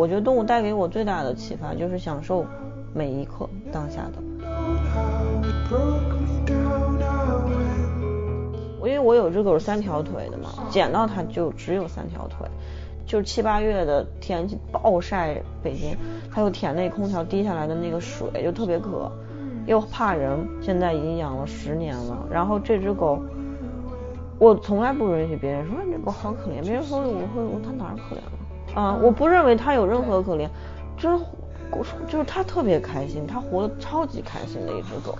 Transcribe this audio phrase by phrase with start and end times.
[0.00, 2.46] 是我我觉得动物带给我最大的启发就是享受
[2.94, 4.22] 每一刻当下的。
[8.80, 12.48] 我因为我有只狗是三条腿的嘛，捡到它就只有三条腿，
[13.04, 15.94] 就是七八月的天气暴晒，北京
[16.32, 19.12] 它又舔那空调滴下来的那个水就特别渴，
[19.66, 23.22] 又怕人，现在已经养了十年了，然后这只狗。
[24.38, 28.39] 我从来不允许别人说这狗好可怜，别人说我会我它哪儿可怜了
[28.74, 28.94] 啊？
[29.02, 30.48] 我不认为它有任何可怜，
[30.98, 31.24] 就是
[32.08, 35.18] 就是它特别开心，它活得超级开心的一只狗。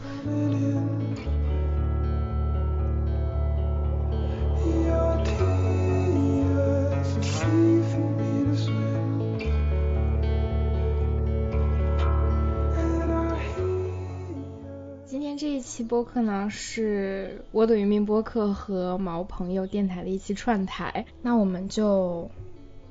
[15.06, 22.30] 今天这一期播客呢，是我的渔民播客和毛朋友电台的一期串台，那我们就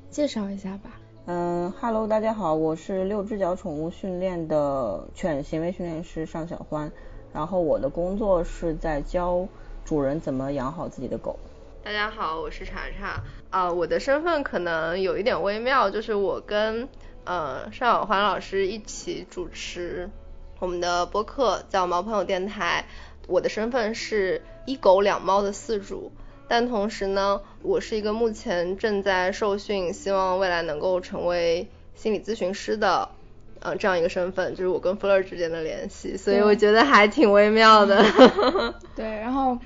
[0.10, 1.00] 介绍一下吧。
[1.26, 6.92] 嗯哈喽，大家好，我是六只脚宠物训练的犬行为训练师尚小欢，
[7.32, 9.48] 然后我的工作是在教
[9.86, 11.38] 主人怎么养好自己的狗。
[11.84, 16.90] 大家好，我是查查，啊，我的身份可能有一点微妙，就是我跟
[17.24, 20.10] 呃尚小欢老师一起主持。
[20.60, 22.86] 我们的播客叫猫朋友电台，
[23.28, 26.12] 我的身份是一狗两猫的饲主，
[26.50, 33.08] 但同时呢，我是一个目前正在受训，希望未来能够成为心理咨询师的，
[33.62, 38.04] 呃，这样一个身份，就是我跟 Fleur 之间的联系，所以我觉得还挺微妙的。
[38.98, 39.58] 对，然后。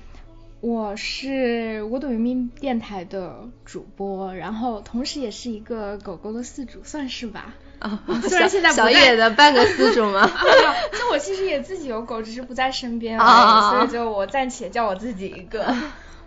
[0.66, 7.53] 我是五朵云咪电台的主播，然后同时也是一个狗狗的饲主，算是吧。
[7.80, 10.25] 啊， 虽然现在小野的半个饲主吗？
[10.97, 15.75] 就我其实也自己有狗，只是不在身边啊，所以就我暂且叫我自己一个。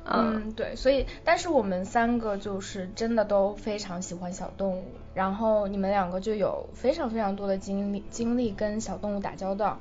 [0.08, 4.84] 嗯，对，所以但是我们三个就是真的都非常喜欢小动物，
[5.14, 9.80] 然后你们两个就有非常非常多的经历经历跟小动物打交道。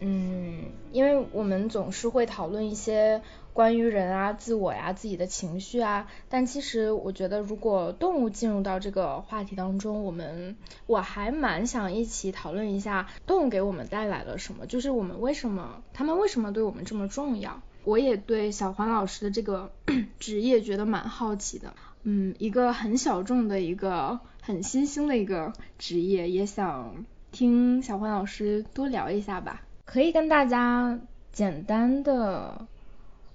[0.00, 3.22] 嗯，因为我们总是会讨论一些。
[3.54, 10.56] 关于人啊、自我呀、自己的情绪啊，但其实我觉得，如果动物进入到这个话题当中，我们
[10.86, 17.62] 我还蛮想一起讨论一下动物给我们带来了什么，就是我们为什么，他们为什么对我们这么重要？
[17.84, 19.70] 我也对小黄老师的这个
[20.18, 29.62] 职业觉得蛮好奇的，嗯，一个很小众的一个很新兴的一个职业，也想听小黄老师多聊一下吧。
[29.84, 30.98] 可以跟大家
[31.32, 32.66] 简单的。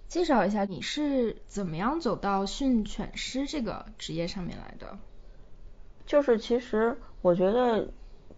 [0.08, 4.98] 介绍一下你是怎么样走到训犬师这个职业上面来的？
[6.08, 7.90] 就是其实我觉得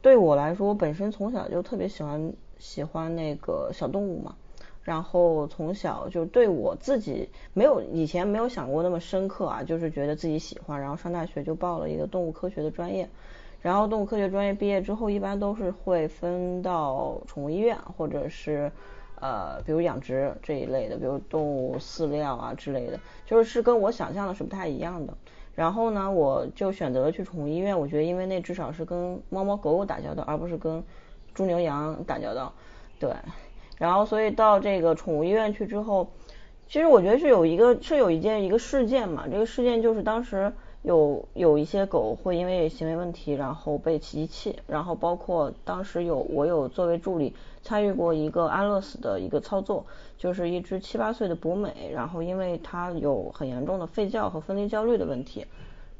[0.02, 4.36] 对我来说，我本身从小就特别喜欢喜欢那个小动物嘛，
[4.84, 13.09] 然后从小就对我自己没有以前没有想过那么深刻啊，就是觉得自己喜欢，然后上大学就报了一个动物科学的专业，
[13.62, 18.72] 然后动物科学专业毕业之后，一般都是会分到宠物医院或者是。
[19.24, 25.14] 呃，比如养殖这一类的，比如动物饲料啊之类的，就是是跟我想象的是不太一样的。
[25.53, 30.84] 然后呢，我就选择了去宠物医院，我觉得因为那至少是跟猫猫狗狗打交道，而不是跟
[31.36, 32.52] 猪牛羊打交道。
[33.00, 33.14] 对，
[33.81, 36.08] 然后所以到这个宠物医院去之后，
[36.68, 40.53] 其实我觉得是有一个是有一件一个事件嘛，这个事件就是当时。
[40.84, 49.86] 有有一些狗会因为行为问题，然后被遗弃，然后包括当时有我有作为助理参与过一个安乐死的一个操作，
[50.18, 55.46] 就是一只七八岁的博美，然后因为它有很严重的吠叫和分离焦虑的问题，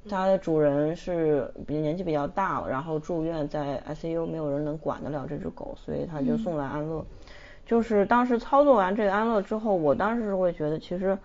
[0.10, 7.06] 它的主人是比年纪比较大，然后住院在 ICU，没有人能管得了这只狗，所以他就送来安乐。
[7.66, 11.18] 就是当时操作完这个安乐之后，我当时是会觉得其实。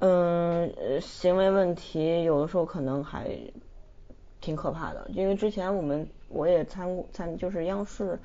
[0.00, 3.30] 嗯，行为问题有的时候可能还
[4.40, 8.18] 挺可怕的，因为之前我们我也参参就是央视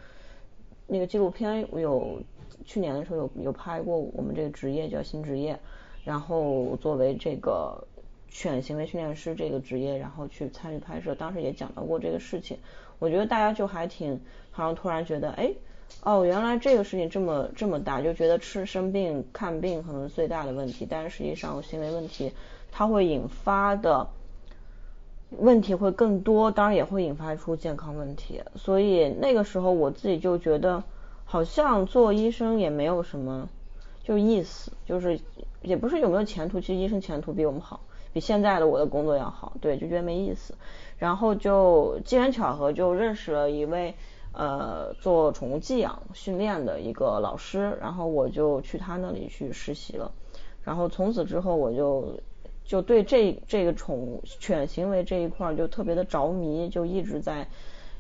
[0.88, 2.20] 那个纪录片有
[2.66, 5.58] 去年的时候有有拍过我们这个职业叫新职业，
[6.04, 7.88] 然后作为这个
[8.30, 12.58] 犬行为训练师这个职业，然后去参与拍摄，当时也讲到过这个事情，
[12.98, 14.20] 我觉得大家就还挺
[14.50, 15.54] 好像突然觉得哎。
[16.02, 22.32] 哦，原来这个事情这么这么大，就觉得吃生病看病可能最大的问题，但是实际上我行为问题
[22.72, 24.08] 它会引发的
[25.30, 28.42] 问题会更多，当然也会引发出健康问题。
[28.56, 30.84] 所以那个时候我自己就觉得，
[31.26, 33.50] 好像做医生也没有什么
[34.02, 35.20] 就意思，就是
[35.62, 37.82] 也不是有没有前途，其实医生前途比我们好，
[38.14, 40.54] 比现在的我的工作要好，对，就觉得没意思。
[40.98, 43.96] 然后就机缘巧合就认识了一位。
[44.40, 50.14] 呃，做宠物寄养训练的一个老师，然后我就去他那里去实习了，
[50.64, 52.22] 然后从此之后我就
[52.64, 57.50] 就对这这个宠物犬行为这一块就特别的着迷，就一直在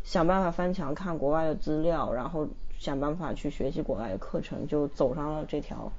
[0.05, 2.47] 想办法翻墙看国外的资料，然后
[2.77, 5.91] 想办法去学习国外的课程，就走上了这条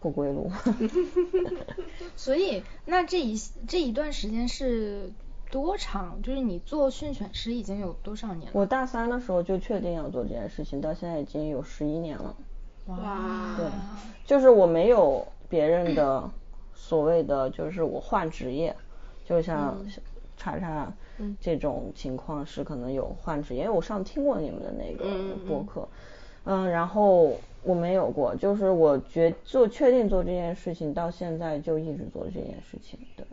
[0.00, 0.50] 不归路。
[2.16, 3.38] 所以，那这一
[3.68, 5.12] 这一段时间是
[5.50, 6.22] 多长？
[6.22, 8.50] 就是你做训犬师已经有多少年了？
[8.52, 12.34] 我大三的时候就确定要做这件事情，到现在已经有十一年了。
[12.86, 13.66] 哇，对，
[14.24, 16.28] 就是我没有别人的
[16.74, 18.74] 所谓的，就是我换职业，
[19.24, 19.76] 就像
[20.36, 20.92] 查查
[21.40, 25.04] 这种情况是可能有换职业，因为我上听过你们的那个
[25.46, 25.86] 播客，
[26.44, 33.24] 嗯，然后我没有过，就是我决做确定做这件事情，到现在就一直做这件事情，对。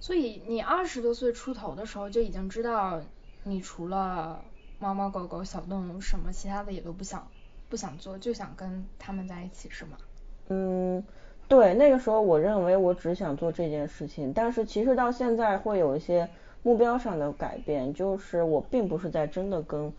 [0.00, 3.00] 所以你二十多岁出头的时候就已经知道，
[3.44, 4.42] 你除了
[4.78, 7.26] 猫猫狗狗小动物什么其他的也都不想。
[7.70, 9.98] 不想做，就想跟他们在一起，是吗？
[10.48, 11.04] 嗯，
[11.48, 16.26] 对，那个时候我认为我只想做这件事情，但是其实到现在会有一些
[16.62, 19.92] 目标上的改变，就是我并不是在真的跟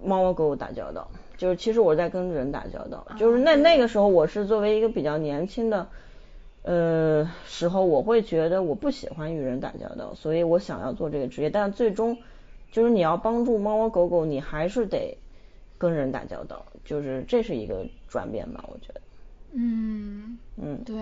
[0.00, 5.88] 猫猫狗狗打交道，就是其实我在跟人打交道，就是那那个时候我是作为一个比较年轻的
[6.66, 12.18] 呃时候，我会觉得我不喜欢与人打交道，所以我想要做这个职业，但最终
[12.70, 15.16] 就是你要帮助猫猫狗狗，你还是得。
[15.78, 19.00] 跟人打交道，就是这是一个转变吧，我觉得。
[19.52, 20.96] 嗯嗯，对，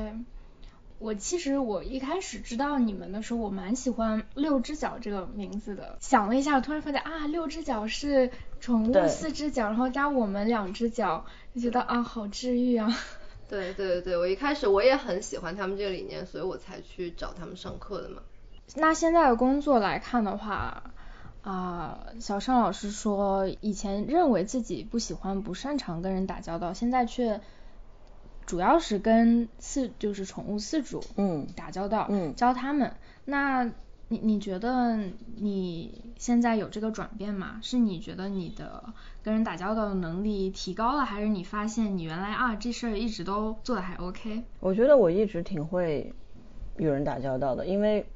[0.99, 5.97] 我其实我一开始知道你们的时候，我蛮喜欢六只脚这个名字的。
[6.01, 11.25] 想了一下，突然发现啊，六只脚是宠物四只脚，然后加我们两只脚，
[11.55, 12.93] 就觉得啊，好治愈啊。
[13.49, 18.23] 对对对，我一开始我也很喜欢他们这个理念，所以我才去找他们上课的嘛。
[18.75, 20.83] 那现在的工作来看的话。
[21.43, 27.43] 啊，小尚老师说，以前认为自己不喜欢、不擅长跟人打交道，现在却
[28.47, 32.97] 主要是跟饲就是宠物饲主嗯打交道，嗯教他们。
[33.27, 33.71] 那
[34.09, 34.97] 你你觉得
[35.37, 37.59] 你现在有这个转变吗？
[37.63, 38.85] 是你觉得你的
[39.23, 44.43] 跟人打交道的能力提高了，还是你发现你原来啊这事儿一直都做的还 OK？
[44.61, 46.13] 我觉得我一直挺会
[46.77, 48.07] 与人打交道的，因为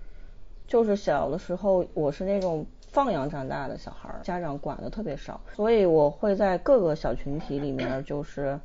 [0.67, 2.67] 就是小的时候我是那种。
[2.91, 8.59] 放养长大的小孩儿，家长管的特别少，所以我会在各个小群体里面，就是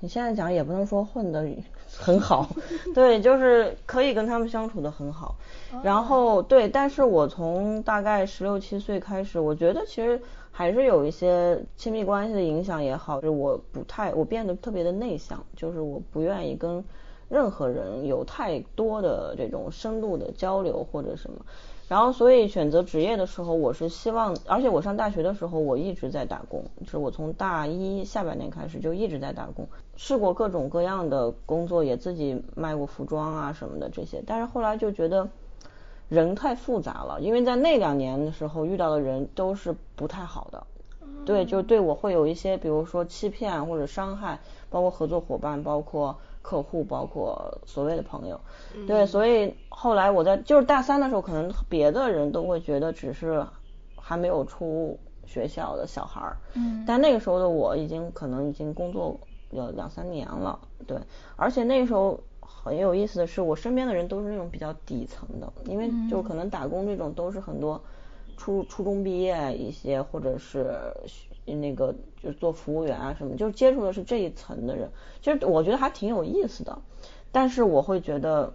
[0.00, 1.48] 你现在讲也不能说混的
[1.98, 2.48] 很好，
[2.94, 5.34] 对，就是可以跟他们相处的很好。
[5.82, 10.20] 然后对，但是我从大概十六七岁开始，我觉得其实
[10.52, 16.82] 还是有一些亲密关系的影响也好，就是我不太，我变得特别的内向，就是我不愿意跟
[17.28, 21.38] 任何人有太多的这种深度的交流或者什么。
[21.88, 35.28] 然后，所以选择职业的时候，我是希望，而且我上大学的时候，我一直在打工，就是我从大一下半年开始就一直在打工，试过各种各样的工作，也自己卖过服装啊什么的这些，但是后来就觉得
[36.08, 40.66] 人太复杂了，因为在那两年的时候遇到的人都是不太好的，
[41.24, 44.40] 对，就对我会有一些，比如说欺骗或者伤害，
[44.70, 46.18] 包括合作伙伴，包括。
[46.46, 48.40] 客户包括所谓的朋友，
[48.86, 53.44] 对，所以后来我在就是大三的时候，可能别的人都会觉得只是
[53.96, 59.18] 还没有出学校的小孩儿，嗯，但那个时候的我已经可能已经工作
[59.50, 60.96] 有两三年了，对，
[61.34, 67.82] 而且那个时候很有意思的是，我身边的人都是那种比较底层的，因为就可能打工这种都是很多
[68.36, 70.78] 初初中毕业一些或者是。
[71.54, 74.90] 那个就是做服务员啊什么，就是接触的是这一层的人，
[75.22, 76.78] 其实我觉得还挺有意思的。
[77.32, 78.52] 但是我会觉得，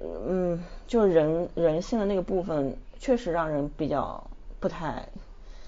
[0.00, 5.08] 嗯，就是人人性的那个部分，确实让人比较不太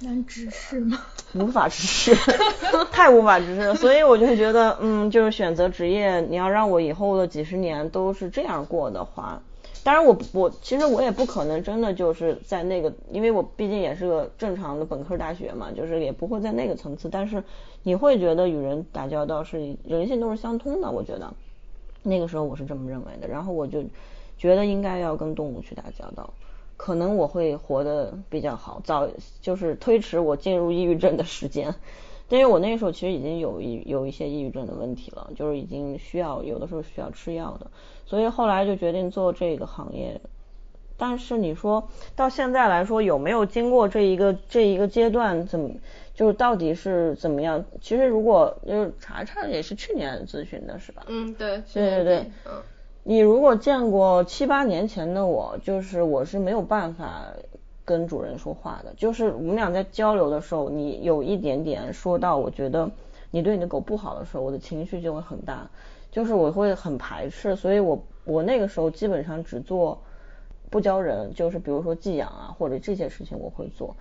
[0.01, 0.99] 难直视吗？
[1.35, 2.15] 无法直视，
[2.93, 3.75] 太无法直视了。
[3.75, 9.43] 所以我就觉得，嗯，就是选择职业，你要让我以后的几十年都是这样过的话。
[9.83, 17.09] 当然，我我其实我也不可能真的就是在那个，因为我毕竟也是个正常的本科大学嘛，就是也不会在那个层次。
[17.09, 17.43] 但是
[17.83, 21.33] 你会觉得与人打交道是人性都是相通的，我觉得
[22.03, 23.27] 那个时候我是这么认为的。
[23.27, 23.83] 然后我就
[24.37, 26.33] 觉得应该要跟动物去打交道，
[26.77, 29.09] 可能我会活得比较好，早
[29.41, 31.75] 就是推迟我进入抑郁症的时间。
[32.31, 37.67] 因为我那个时候其实已经有一有一些抑郁症的问题了，就是已经需要有的时候需要吃药的。
[38.07, 40.21] 所以后来就决定做这个行业，
[40.97, 45.71] 但是你说到现在来说有没有经过这一个这一个阶段，怎么
[46.15, 47.65] 就是到底是怎么样？
[47.81, 51.03] 其实如果就是查查也是去年咨询的是吧？
[51.09, 52.63] 嗯，对，对对对，嗯，
[53.05, 57.27] 你如果见过七八年前的我，就是我是没有办法
[57.91, 62.89] 跟主人说话的，就是我们俩在交流的时候，你有一点点说到我觉得
[63.33, 65.69] 你对你的狗不好的时候，我的情绪就会很大。
[66.13, 70.01] 就是我会很排斥，所以我我那个时候基本上只做
[70.69, 73.95] 不教人，就是比如说寄养啊或者这些事情我会做。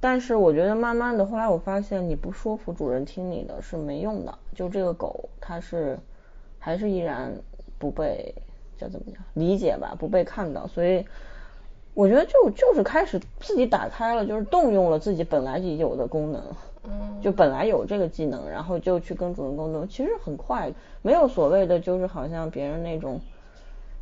[0.00, 4.38] 但是我觉得慢慢的，后来我发现你不说服主人听你的是没用的。
[4.54, 5.98] 就这个狗，它是
[6.58, 7.32] 还是依然
[7.78, 8.34] 不被
[8.76, 10.66] 叫怎么讲理解吧，不被看到。
[10.66, 11.04] 所以
[11.94, 16.42] 我觉得就就是开始自己打开了，就是动用了自己本来就有的功能，
[17.20, 19.88] 就本来有这个技能，然后就去跟主人沟通。
[19.88, 20.72] 其实很快，
[21.02, 23.20] 没有所谓的就是好像别人那种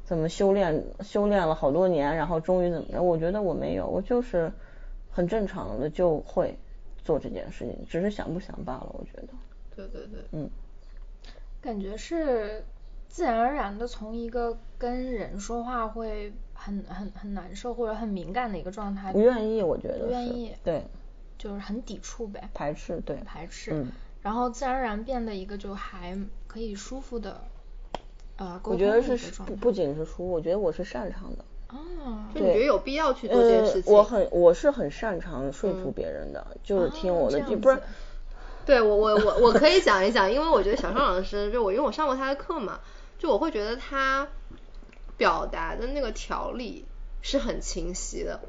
[0.04, 3.02] 怎么修炼修炼了好多年，然后终于怎么着？
[3.02, 4.52] 我觉得我没有，我就是。
[5.12, 6.56] 很正常的就会
[7.02, 8.94] 做这件事情，只是想不想罢了。
[8.96, 9.26] 我觉得。
[9.74, 10.20] 对对对。
[10.30, 10.48] 嗯。
[11.60, 12.62] 感觉是
[13.08, 19.12] 自然而然的从一个跟人说话会很很很难受或者很敏感的一个状态。
[19.12, 19.98] 不愿意，我觉得。
[19.98, 20.54] 不愿意。
[20.62, 20.84] 对。
[21.38, 22.50] 就是很抵触呗。
[22.52, 23.16] 排斥，对。
[23.24, 23.70] 排斥。
[23.72, 23.88] 嗯。
[24.22, 27.40] 然后自然而然变得一个就还可以舒服的
[28.36, 29.00] 呃沟通的
[29.46, 31.44] 不不仅是舒服，我觉得我是擅长的。
[31.68, 33.94] 哦，就你觉得有必要去做这件事情？
[33.94, 37.80] 我很，我是很擅长说服别人的，就是听我的，不是。
[38.66, 42.78] 对我，我我我可以 讲一讲，因为我觉得小尚老师，就我因为我上过他的课嘛，
[43.18, 44.28] 就我会觉得他
[45.20, 46.86] 表达的那个条理
[47.20, 48.40] 是很清晰的，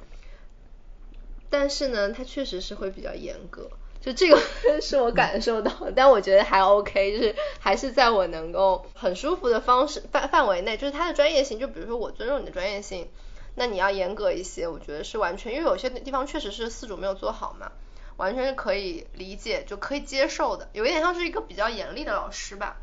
[1.50, 3.70] 但是呢，他确实是会比较严格。
[4.00, 4.40] 就这个
[4.82, 13.10] 是我感受到，但我觉得还 OK，就是还是在我能够很舒服的方式范范围内，就是他的专业性，就比如说我尊重你的专业性，
[13.56, 17.74] 那你要严格一些，我觉得是完全，因为有些地方确实是四主没有做好嘛，
[18.16, 22.78] 完全是可以理解，就可以接受的，有一点像是一个比较严厉的老师吧。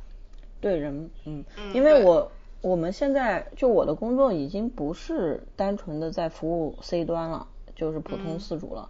[0.61, 2.30] 对人，嗯，因为我
[2.61, 8.88] 我们现在就我的工作已经不是单纯的在服务 C 端了，就是普通四主了。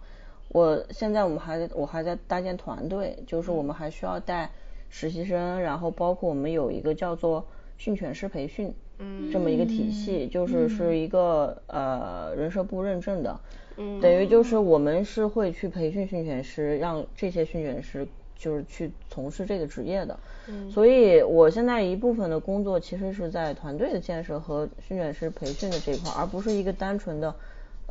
[0.49, 4.49] 我现在我们还我还在搭建团队，就是我们还需要带
[4.89, 7.45] 实习生，然后包括我们有一个叫做
[7.77, 13.39] 训犬师培训，嗯，这么一个体系，就是是一个呃人社部认证的，
[13.77, 27.33] 嗯，等于就是我们是会去培训训犬师，让这些训犬师就是去从事这个职业的，嗯，所以我现在一部分的工作其实是在团队的建设和训练师培训的这一块，而不是一个单纯的。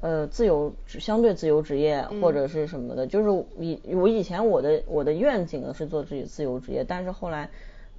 [0.01, 7.51] 呃，自由相对自由职业或者是什么的，就是以我以前我的我的愿景呢是做自己自由职业，但是后来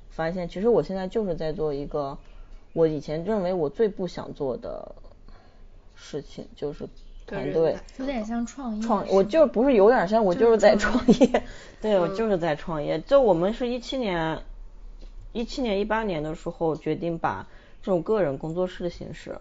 [0.10, 2.18] 发现，其实我现在就是在做一个
[2.72, 4.96] 我以前认为我最不想做的
[5.94, 6.88] 事情，就是
[7.28, 11.44] 团队，有点像创业，创我就不是有点像，我就是在创业，
[11.82, 12.98] 对我就是在创业。
[13.01, 14.39] 就我们是一七年
[15.32, 17.48] 一七年一八年的时候决定把
[17.82, 19.38] 这种个人工作室的形式。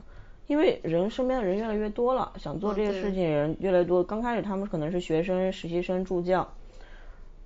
[0.47, 4.03] 因为人身边的人越来越多了，想做这些事情的人越来越多。
[4.03, 6.49] 刚开始他们可能是学生、实习生、助教，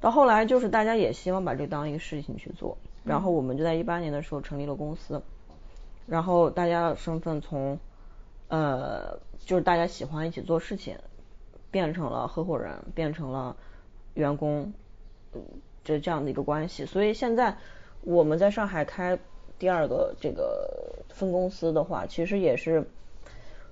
[0.00, 2.78] 到后来就是大家也希望把这当一个事情去做。
[3.02, 5.20] 然后我们就在一八年的时候成立了公司，
[6.06, 7.76] 然后大家的身份从
[8.46, 10.96] 呃就是大家喜欢一起做事情，
[11.72, 13.56] 变成了合伙人，变成了
[14.14, 14.72] 员工，
[15.82, 16.86] 就这样的一个关系。
[16.86, 17.56] 所以现在
[18.02, 19.18] 我们在上海开。
[19.58, 20.68] 第二个这个
[21.08, 22.84] 分公司的话，其实也是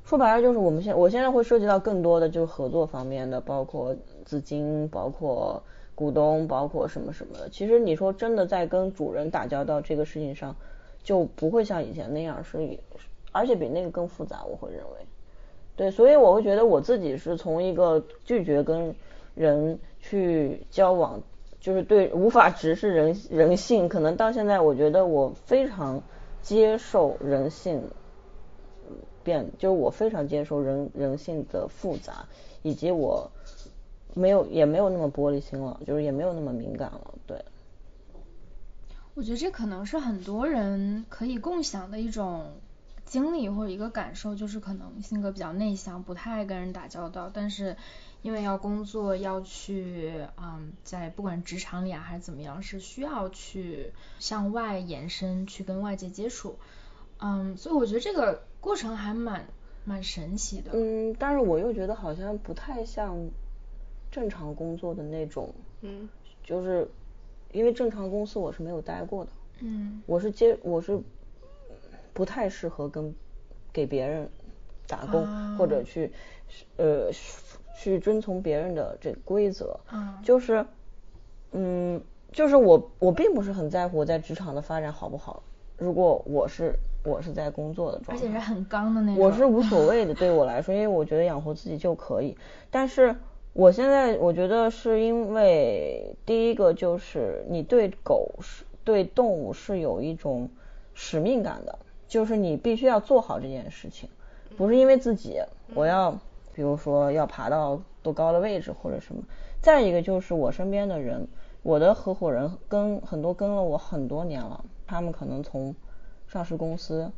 [0.04, 5.60] 说白了就是我们现我现在会涉及到更多的就是合作方面的，包括资金，包括
[5.96, 7.48] 股东，包括什么什么的。
[7.48, 10.54] 其实你说真的在跟主人打交道这个事情上，
[11.02, 12.78] 就不会像以前那样是，
[13.32, 15.06] 而且比那个更复杂，我会认为。
[15.74, 18.94] 对，所以我会觉得我自己是从一个拒绝跟
[19.34, 21.20] 人去交往。
[21.60, 26.02] 就是对无法直视人人性，可能到现在我觉得我非常
[26.40, 27.82] 接受人性
[29.22, 32.24] 变，就是我非常接受人人性的复杂，
[32.62, 33.30] 以及我
[34.14, 37.44] 没有也没有那么玻璃心了，就是也没有那么敏感了，对。
[39.12, 42.52] 我觉得这可能是很多人可以共享的一种
[43.04, 47.76] 经历或者一个感受，就是可能性格比较内向，不太爱跟人打交道，但是。
[48.22, 56.58] 因为要工作，要去，嗯，在不管职场里啊还是怎么样，是需要去向外延伸，去跟外界接触，
[57.18, 59.46] 嗯，所以我觉得这个过程还蛮
[59.86, 60.72] 蛮神奇的。
[60.74, 63.30] 嗯，但是我又觉得好像不太像
[64.10, 66.06] 正常工作的那种，嗯，
[66.44, 66.86] 就是
[67.52, 71.00] 因为正常公司我是没有待过的，嗯，我是接我是
[72.12, 73.14] 不太适合跟
[73.72, 74.28] 给别人
[74.86, 76.12] 打工或者去
[76.76, 77.10] 呃。
[77.80, 80.62] 去遵从别人的这个规则，嗯，就是，
[81.52, 81.98] 嗯，
[82.30, 85.42] 就是我我并不是很在乎我在职场的发展好不好。
[85.78, 92.36] 如果我是我是在工作的状态，而且是很刚的那种，我是无所谓的，对我来说，因为我觉得养活自己就可以。
[92.70, 93.16] 但是
[93.54, 100.50] 我现在我觉得是因为第一个就是你对狗是对动物是有一种
[100.92, 104.10] 使命感的，就是你必须要做好这件事情，
[104.58, 105.40] 不是因为自己
[105.72, 106.18] 我要，
[106.52, 109.22] 比如说要爬到多高的位置或者什么。
[109.60, 111.28] 再一个就是我身边的人，
[111.62, 115.74] 我的合伙人跟很多跟了我很多年了，他们可能从
[116.26, 117.10] 上市公司、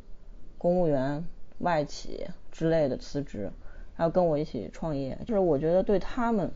[0.57, 1.23] 公务员、
[1.59, 3.51] 外企之类的辞职，
[3.95, 6.51] 然后跟我一起创业，就是我觉得对他们，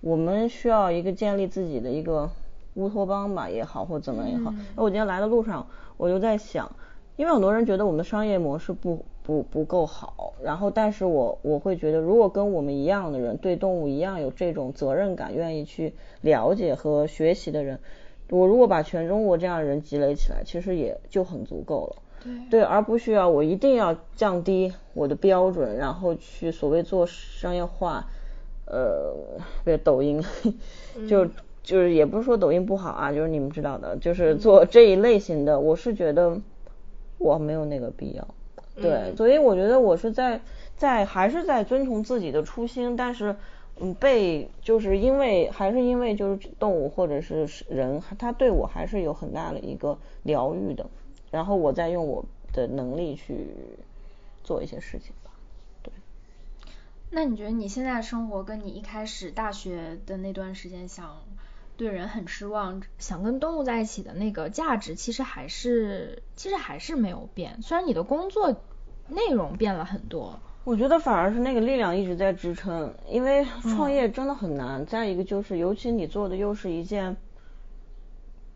[0.00, 2.30] 我们需要一个建立自己的一个。
[2.76, 4.50] 乌托邦吧也好，或怎么也好。
[4.74, 5.66] 那我今天来的路上，
[5.98, 6.74] 我就在想，
[7.16, 17.78] 因为很多人觉得我们的商业模式不不不够好，然后但是我我会觉得，如果跟我们一样的人，对动物一样有这种责任感，愿意去了解和学习的人，
[18.30, 21.96] 我如果把全中国这样的人积累起来，其实也就很足够了。
[22.22, 22.32] 对。
[22.50, 28.06] 对，而不需要我一定要降低我的标准，然后去所谓做商业化，
[28.66, 29.14] 呃，
[29.64, 30.22] 比如抖音，
[31.08, 31.26] 就。
[31.62, 36.40] 就是也不是说抖音不好啊，就是你们知道的，就是做这一类型的，我是觉得
[37.18, 38.26] 我没有那个必要，
[38.74, 40.40] 对，所以我觉得我是在
[40.76, 43.36] 在还是在遵从自己的初心，但是
[43.80, 50.86] 嗯被就是因为还是因为就是动物或者是人，他对我还是有很大的一个疗愈的，
[51.30, 53.48] 然后我再用我的能力去
[54.42, 55.30] 做一些事情吧，
[55.82, 55.92] 对。
[57.10, 61.22] 那你觉得你现在生活跟你一开始大学的那段时间想？
[61.82, 67.60] 对人很失望，想跟动物在一起的那个价值，其实还是其实还是没有变。
[67.60, 68.54] 虽然你的工作
[69.08, 72.94] 内容变了很多，我觉得反而是那个力量一直在支撑。
[73.08, 74.86] 因为创业真的很难。
[74.86, 77.16] 再一个就是，尤其你做的又是一件，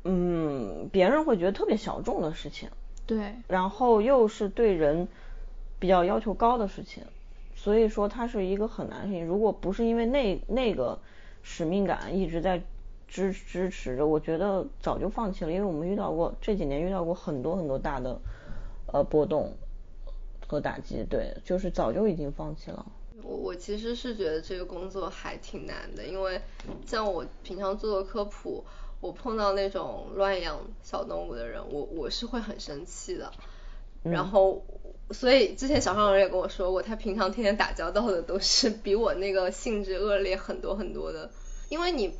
[0.04, 2.68] 嗯，别人会觉得特别小众的事情。
[3.06, 3.34] 对。
[3.48, 5.08] 然后又是对人
[5.80, 7.02] 比较要求高的事情，
[7.56, 9.26] 所以说它是一个很难的事情。
[9.26, 11.00] 如果不是因为那那个
[11.42, 12.62] 使命感一直在。
[13.08, 18.18] 支支持着，我觉得早就放弃了，因为我们遇到过这几年遇到过很多很多大的
[18.92, 19.52] 呃波动
[20.46, 22.84] 和打击，对，就是早就已经放弃了。
[23.22, 26.40] 我我其实是觉得这个工作还挺难的，因为
[26.84, 28.64] 像我平常做的科普，
[29.00, 33.32] 我碰到那种乱养小动物的人，我我是会很生气的。
[34.02, 34.62] 然后，
[35.10, 41.30] 所以之前小上人也跟我说过，他平常天天打交道的都是比我那个性质恶劣很多很多的，
[41.68, 42.12] 因为你。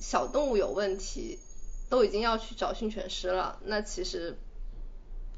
[0.00, 1.38] 小动物有问题，
[1.88, 4.36] 都已经要去找训犬师了，那其实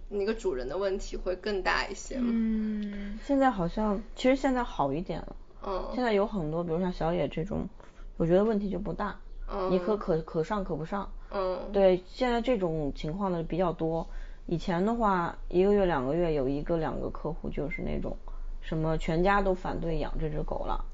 [0.09, 2.16] 那个主人的问题会更大一些。
[2.18, 5.37] 嗯，现在好像其实现在好一点了。
[5.66, 5.90] 嗯。
[5.94, 7.68] 现在有很多，比如像小野这种，
[8.16, 9.18] 我觉得问题就不大。
[9.51, 9.70] 嗯。
[9.70, 11.11] 你可可可上可不上。
[11.33, 11.59] 嗯。
[11.72, 14.07] 对，现在这种情况的比较多。
[14.46, 18.16] 以前的话，一个月两个月有一个两个客户就是那种，
[18.61, 20.85] 什么全家都反对养这只狗了。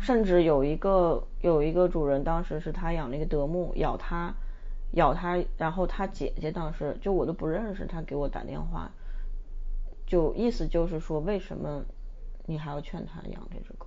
[0.00, 4.34] 甚至有一个有一个主人，当时是他养了一个德牧，咬他，
[4.92, 8.90] 咬他，然后他姐姐当时就我都不认识，他给我打电话，
[10.06, 11.84] 就意思就是说为什么
[12.46, 13.86] 你还要劝他养这只狗？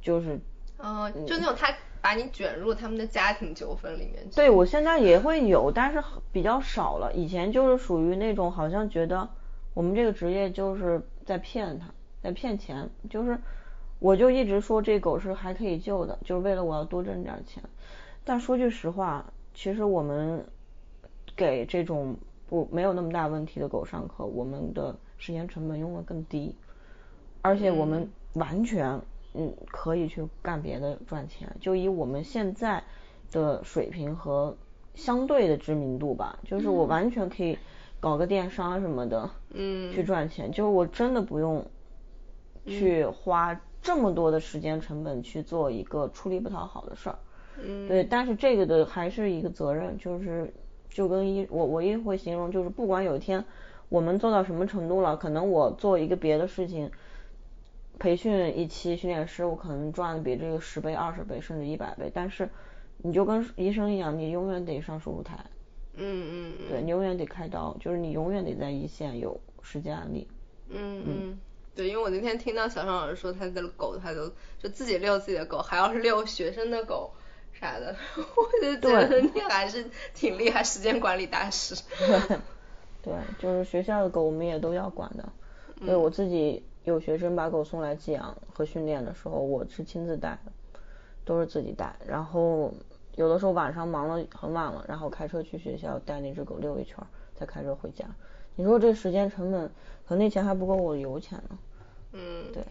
[0.00, 0.38] 就是，
[0.76, 4.24] 嗯，就那种他把你卷入他们的家庭纠纷里面。
[4.36, 7.12] 对，我现在也会有，但是比较少了。
[7.12, 9.28] 以前就是属于那种好像觉得
[9.74, 11.88] 我们这个职业就是在骗他，
[12.22, 13.36] 在骗钱，就是。
[14.00, 17.62] 我就一直说这狗是还可以救的，就是为了我要多挣点钱。
[18.24, 20.44] 但说句实话，其实我们
[21.34, 22.14] 给这种
[22.46, 26.54] 不没有那么大问题的狗上课，我们的时间成本用的更低，
[27.42, 29.00] 而且我们完全
[29.34, 31.50] 嗯可以去干别的赚钱。
[31.60, 32.84] 就以我们现在
[33.32, 34.56] 的水平和
[34.94, 37.58] 相对的知名度吧，就是我完全可以
[37.98, 40.52] 搞个电商什么的，嗯，去赚钱。
[40.52, 41.66] 就是我真的不用
[42.64, 43.60] 去花。
[43.80, 47.18] 这么多的时间成本去做一个出力不讨好的事儿，
[47.62, 50.52] 嗯，对，但是这个的还是一个责任，就是
[50.90, 53.44] 就跟一我我也会形容，就是不管有一天
[53.88, 56.90] 我们做到什么程度了，可能我做一个别的事情，
[57.98, 62.48] 培训一期训练师，我可能赚的比这个十倍、二十倍甚至一百倍，但是
[62.98, 65.38] 你就跟医生一样，你永远得上手术台，
[65.94, 70.28] 嗯嗯，对你永远得开刀，就是你永远得在一线有实践案例，
[70.68, 71.02] 嗯。
[71.06, 71.38] 嗯。
[71.78, 74.28] 对，因为我那天听到小尚老师说他的狗，他都
[74.60, 77.08] 就自己遛自己的狗，还要是遛学生的狗
[77.52, 81.76] 啥的， 我就觉得你还是挺厉害，时间管理大师。
[83.00, 85.28] 对，就是学校的狗我们也都要管的。
[85.86, 90.50] 对我自己有学生把狗送来寄养和训练的时候，我是亲自带的，
[91.24, 91.94] 都是自己带。
[92.04, 92.74] 然后
[93.14, 96.96] 有的时候晚上忙了很晚了，然后开车去学校带那只狗遛一圈，
[97.36, 98.04] 再开车回家。
[98.56, 99.70] 你说这时间成本，
[100.08, 101.56] 可那钱还不够我油钱呢。
[102.12, 102.62] 嗯，对。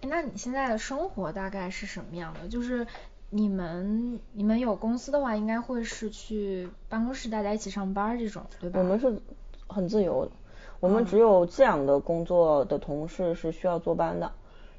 [0.00, 2.48] 哎，那你现在的生活大概是什么样的？
[2.48, 2.86] 就是
[3.30, 8.78] 你们你们有公司的话，应该会是去办公室大家一起上班这种，对吧？
[8.78, 9.20] 我们是
[9.66, 10.32] 很自由的，
[10.80, 14.32] 我们只有这样的工作的同事是需要坐班的，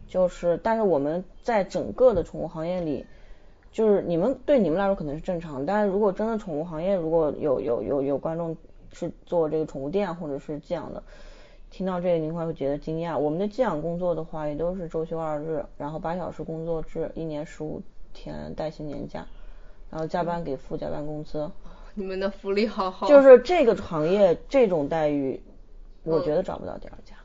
[0.07, 3.05] 就是但是我们在整个的宠物行业里，
[3.71, 8.57] 就是你们对你们来说可能是正常，但是如果真的宠物行业如果有有有有观众
[8.93, 11.03] 是做这个宠物店或者是寄养的，
[11.69, 13.17] 听到这个您会觉得惊讶。
[13.17, 17.81] 我们的寄养工作的话也都是周休二日，然后八小时工作制，一年十五
[18.13, 19.25] 天带薪年假，
[19.89, 21.49] 然后加班给付加班工资。
[21.93, 23.07] 你们的福利好好。
[23.07, 25.41] 就是这个行业这种待遇，
[26.03, 27.15] 我觉得找不到第二家。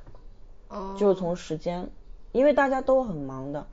[0.68, 0.94] 哦。
[0.98, 1.88] 就是从时间，
[2.32, 3.66] 因为大家都很忙的，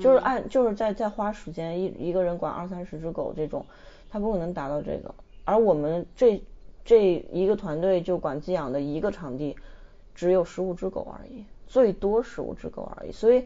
[0.00, 3.64] 就是按就是在在花时间一一个人管二三十只狗这种，
[4.10, 5.14] 他不可能达到这个。
[5.44, 6.42] 而我们这
[6.84, 9.56] 这一个团队就管寄养的一个场地，
[10.18, 13.12] 只有十五只狗而已，最多十五只狗而已。
[13.12, 13.44] 所以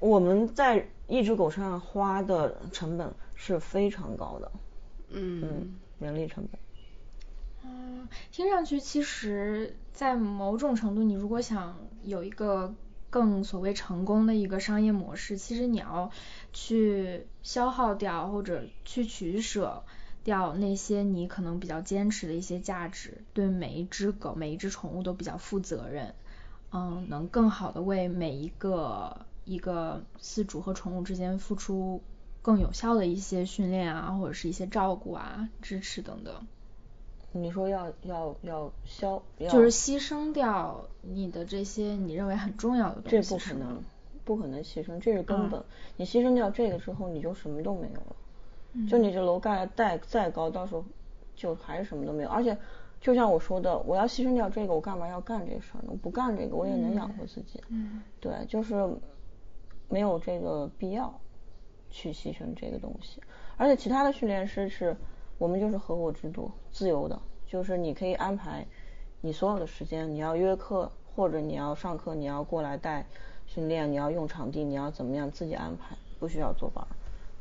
[0.00, 4.52] 我们在一只狗身上花的成本是非常高的。
[5.08, 6.60] 嗯，人力成本。
[7.64, 12.74] 嗯，听上去其实，在某种程度，你如果想有一个
[13.08, 16.10] 更所谓成功的一个商业模式，其实你要
[16.52, 19.82] 去消耗掉或者去取舍
[20.24, 26.14] 掉那些你可能比较坚持的一些价值，对每一只狗、每一只宠物都比较负责任，
[26.72, 32.00] 嗯，能更好的为每一个一个饲主和宠物之间付出。
[32.44, 36.34] 更有效的一些训练啊，或者是一些照顾啊、支持等等。
[37.30, 43.22] 你说要要要消，就是牺牲掉你的这些你认为很重要的东西。
[43.22, 43.84] 这不可能，
[44.24, 45.62] 不可能牺牲，这是根本。
[45.96, 48.16] 你牺牲掉这个之后，你就什么都没有了。
[48.88, 50.84] 就你这楼盖再再高，到时候
[51.34, 52.28] 就还是什么都没有。
[52.28, 52.56] 而且
[53.00, 55.88] 就像我说的，我要牺牲掉这个，我干嘛要干这事儿呢？
[55.88, 57.62] 我不干这个，我也能养活自己。
[57.68, 58.02] 嗯。
[58.20, 58.74] 对，就是
[59.88, 61.12] 没有这个必要。
[61.94, 63.20] 去牺牲这个东西，
[63.58, 64.96] 而且其他的训练师是
[65.36, 68.66] 我们就是合伙制度，自由的，就是你可以安排
[69.20, 73.04] 你所有的时间，你要约课或者你要上课，你要过来带
[73.44, 76.82] 训练，你要用场地，你要怎么样自己安排，不需要坐班。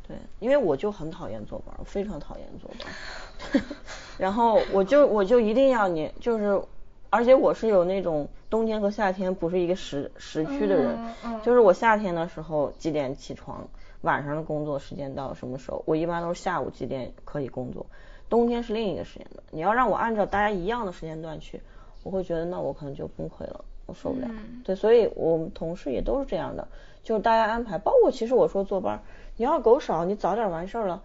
[0.08, 3.64] 对，因为我就很讨厌坐班，非常讨厌坐班。
[4.18, 6.62] 然后我就我就一定要你，就是
[7.10, 10.98] 而且我是有那种冬天和夏天不是一个时时区的人，
[11.44, 13.68] 就是我夏天的时候几点起床。
[14.02, 15.84] 晚上的工作时间到什么时候？
[15.86, 17.86] 我一般都是下午几点可以工作，
[18.28, 19.44] 冬天是另一个时间段。
[19.52, 21.62] 你要让我按照大家一样的时间段去，
[22.02, 24.28] 我会觉得那我可能就崩溃了，我受不了。
[24.66, 26.68] 对，所以我们同事也都是这样的，
[27.04, 29.00] 就是大家安排，包括其实我说坐班，
[29.42, 31.02] 你要狗少，你早点完事儿了，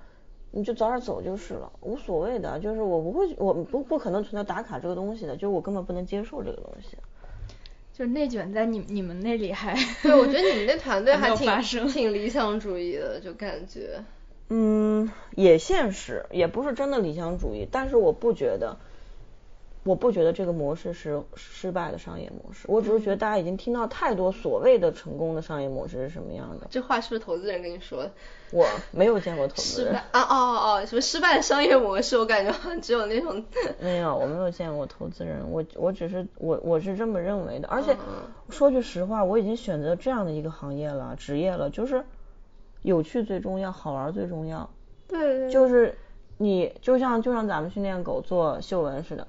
[0.50, 6.98] 你就早点走就是了，无所谓的，就是我不会，我不不可能存在打卡这个东西的，就是我根本不能接受这个东西。
[7.94, 14.04] 就是内卷在你你们那里还， 对，我觉得你们那团队还挺挺理想主义的，就感觉，
[14.50, 18.76] 嗯，也现实，也不是真的理想主义，但是我不觉得。
[19.86, 26.66] 我不觉得这个模式是失败的商业模式，我只是觉得大家已经听到太多所谓的成功的商业模式是什么样的。
[26.68, 28.10] 这话是不是投资人跟你说的？
[28.50, 29.92] 我没有见过投资人。
[29.92, 32.18] 失败啊哦哦哦，什么失败的商业模式？
[32.18, 33.44] 我感觉好像只有那种。
[33.80, 35.48] 没有，我没有见过投资人。
[35.48, 37.68] 我我只是我我是这么认为的。
[37.68, 37.96] 而且
[38.50, 42.04] 说句实话，我已经选择这样的一个行业了，职业了，就是
[42.82, 44.68] 有趣最重要，好玩最重要。
[45.06, 45.50] 对对。
[45.52, 45.96] 就是
[46.38, 49.28] 你就像就像咱们训练狗做嗅闻似的。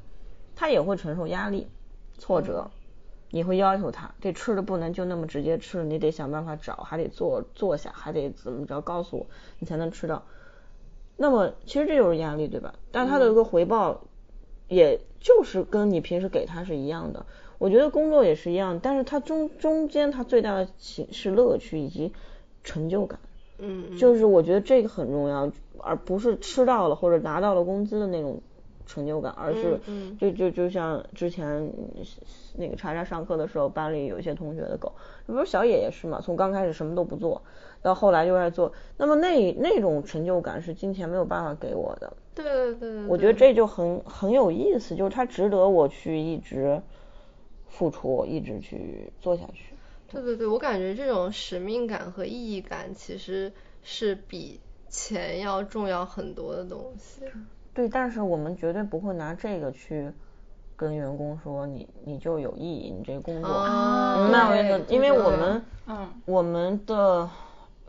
[0.59, 1.67] 他也会承受压力、
[2.17, 2.71] 挫折，
[3.29, 9.27] 你会要求他这吃的不能就那么直接吃，你得想办法找，还得坐坐下，还得怎么着告诉我，
[9.59, 10.23] 你才能吃到。
[11.15, 12.73] 那么其实这就是压力，对吧？
[12.91, 14.01] 但他的一个回报，
[14.67, 17.27] 也就是跟你平时给他是一样的。
[17.59, 22.11] 我觉得工作也是一样，但是它中中间它最大的情是乐趣以及
[22.63, 23.19] 成就感。
[23.59, 23.95] 嗯。
[23.95, 28.41] 就是我觉得这个很重要，而不是吃到了或者拿到了工资的那种。
[28.88, 29.80] 成就感，而是
[30.19, 31.71] 就就就像之前
[32.56, 34.91] 那个查查上课的时候，班里有一些同学的狗，
[35.28, 37.43] 不是小野也是嘛，从刚开始什么都不做，
[37.84, 42.12] 到后来就爱做，那么那那种成就感是金钱没有办法给我的。
[42.34, 43.06] 对对对。
[43.08, 46.82] 我觉得这就很很有意思，就是它值得我去一直
[47.67, 49.76] 付出，一直去做下去。
[50.10, 53.52] 对对对，我感觉这种使命感和意义感其实
[53.84, 57.23] 是比钱要重要很多的东西。
[57.77, 60.11] 对，但是我们绝对不会拿这个去
[60.75, 63.51] 跟员工说你你就有意义，你这个工作，
[64.23, 64.85] 明白我意思？
[64.89, 67.29] 因为我们，嗯，我们的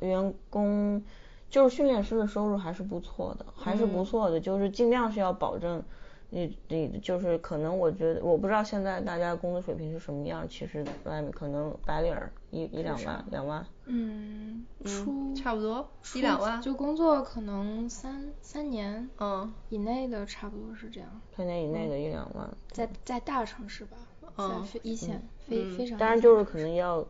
[0.01, 1.03] 员工
[1.49, 5.83] 就是训练师的收入还是不错的，还是不错的，就是尽量是要保证。
[6.31, 12.15] 你你就是可能我觉得我不知道现在大家工资水平是什么样，其实外面可能白领
[12.51, 19.53] 一一两万两万，嗯，出差不多一两万，就工作可能三三年嗯。
[19.71, 23.97] 以内的差不多是这样，三年以内的一两万，在在大城市吧，
[24.37, 25.99] 嗯，一线，非非常。
[25.99, 27.07] 当然就是可能要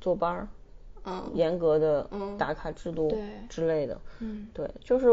[0.00, 0.48] 坐班儿，
[1.04, 3.10] 嗯，严格的打卡制度
[3.48, 5.06] 之类的，嗯，对，就是，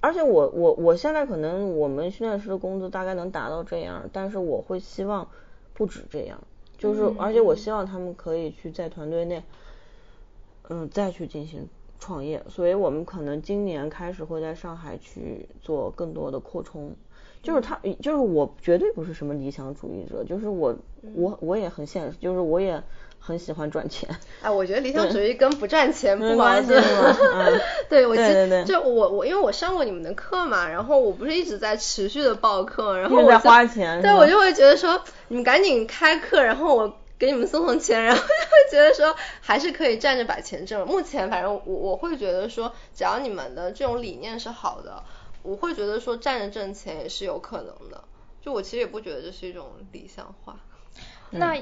[0.00, 5.28] 而且我我我现在可能我们训练师的工资大概能达到这样，但是我会希望
[5.74, 6.42] 不止这样，
[6.78, 9.42] 就是而且我希望他们可以去在团队内，
[10.68, 11.68] 嗯，再去进行。
[12.02, 16.96] 创业，所以我们可能今年开始会在上海去做更多的扩充。
[17.42, 20.74] 就是他，就是我绝对不是什么理想主义者，就是我
[21.14, 22.82] 我我也很现实，就是我也
[23.20, 24.08] 很喜欢赚钱。
[24.42, 26.72] 哎，我觉得理想主义跟不赚钱不关系。
[27.88, 36.96] 对，我其实就我我因为我上过你们的课嘛，然后我不是一直在持续的报课，然后我在花钱，对我就会觉得说你们赶紧开课，然后我。
[37.20, 40.86] 给你们送送钱， 然后就会觉得说还是可以站着把钱挣。
[40.86, 45.04] 目前反正我我会觉得说，只要你们的这种理念是好的，
[45.42, 48.02] 我会觉得说站着挣钱也是有可能的。
[48.40, 50.56] 就我其实也不觉得这是一种理想化。
[51.28, 51.54] 那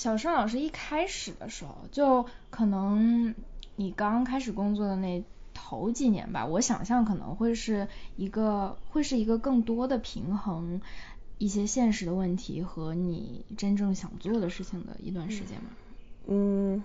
[0.00, 3.34] 小盛老师一开始的时候，就可能
[3.76, 7.86] 你刚开始工作的那头几年吧，我想象可能会是
[8.16, 10.80] 一个会是一个更多的平衡。
[11.36, 15.68] 一些现实的问题和你真正想做的事情的一段时间吗？
[16.28, 16.82] 嗯，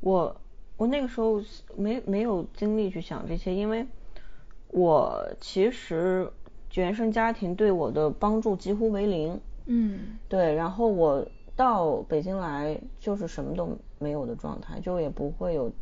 [0.00, 0.38] 我
[0.76, 1.42] 我那个时候
[1.78, 3.86] 没没有精力去想这些，因为
[4.68, 6.30] 我其实
[6.74, 9.40] 原生家庭对我的帮助几乎为零。
[9.64, 11.26] 嗯，对，然后我
[11.58, 15.72] 到北京来就是什么都没有的状态，就也不会有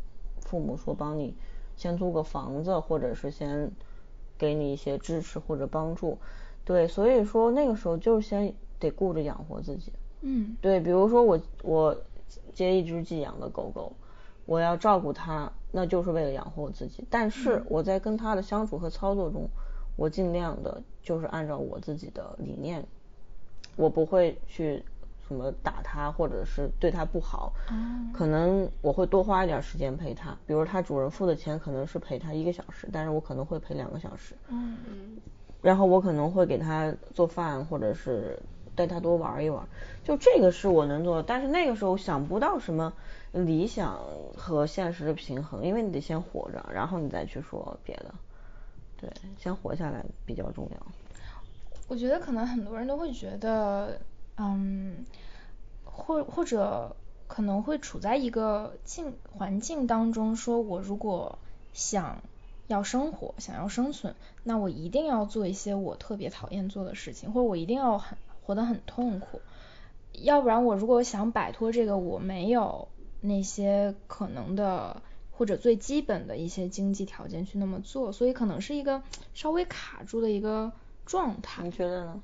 [0.41, 1.35] 父母说帮你
[1.75, 3.71] 先租个房子，或者是先
[4.39, 6.17] 给你一些支持或者帮助。
[6.65, 9.93] 对，所以说那个时候就是先得顾着养活自己。
[10.21, 11.95] 嗯，对，比如说我我
[12.55, 13.93] 接一只寄养的狗狗，
[14.47, 17.05] 我要照顾它，那就是为了养活我自己。
[17.07, 19.47] 但是我在跟它的相处和操作中，
[19.95, 22.83] 我尽量的就是按照我自己的理念，
[23.75, 24.83] 我不会去
[25.27, 27.53] 什么打它或者是对它不好。
[28.13, 34.35] 可能我会多花一点时间陪它，比如它主人付的钱可能是陪它一个小时，但是我可能会陪两个小时。
[34.47, 34.77] 嗯。
[35.61, 38.39] 然后我可能会给他做饭，或者是
[38.75, 39.67] 带他多玩一玩，
[40.03, 41.23] 就这个是我能做的。
[41.23, 42.93] 但是那个时候想不到什么
[43.31, 43.99] 理想
[44.37, 48.13] 和现实的平衡，因为你得先活着，然后你再去说别的。
[48.97, 50.87] 对，先活下来比较重要。
[51.87, 53.99] 我觉得可能很多人都会觉得，
[54.37, 55.05] 嗯，
[55.83, 56.95] 或或者
[57.27, 61.37] 可能会处在一个境环境当中，说我如果
[61.73, 62.21] 想。
[62.67, 69.39] 要生活，想要生存，那我一定要做一些我特别讨厌做的事情，或者我一定要很活得很痛苦，
[70.11, 72.89] 要不然我如果想摆脱这个，我没有
[73.21, 79.01] 那些可能的或者最基本的一些经济条件去那么做，所以可能是一个
[79.33, 80.73] 稍微卡住的一个
[81.05, 81.63] 状态。
[81.63, 82.21] 你觉得呢？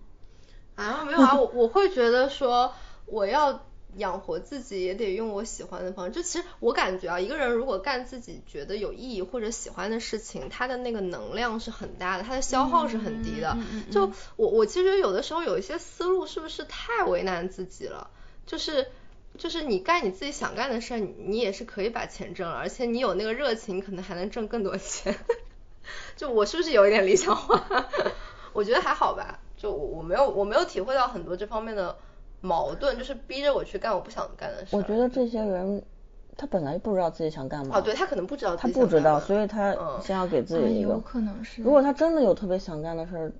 [0.76, 2.74] 啊，没有啊，我我会觉得说
[3.06, 3.66] 我要。
[3.98, 6.12] 养活自己也得用我喜欢的方式。
[6.14, 13.56] 就其实我感觉啊，一个人如果干自己觉得有意义或者喜欢的事情，他的那个能量是很大的，他的消耗是很低的。
[13.92, 18.10] 就我我其实有的时候有一些思路是不是太为难自己了？
[18.48, 18.88] 就是
[19.38, 25.16] 就是你干你自己想干的事儿，你也是可以把钱挣了，而且你有那个热情，可能还能挣更多钱。
[26.18, 27.64] 就我是不是有一点理想化？
[28.54, 29.40] 我觉得还好吧。
[29.64, 31.96] 就我我没有我没有体会到很多这方面的。
[32.46, 34.76] 矛盾就是逼着我去干我不想干的事。
[34.76, 35.82] 我觉得这些人，
[36.36, 37.78] 他本来不知道自己想干嘛。
[37.78, 38.54] 哦，对他可能不知道。
[38.54, 40.90] 他不知道，所以他先要给自己一个。
[40.90, 41.62] 有可能是。
[41.62, 43.32] 如果他真的有特别想干的事儿，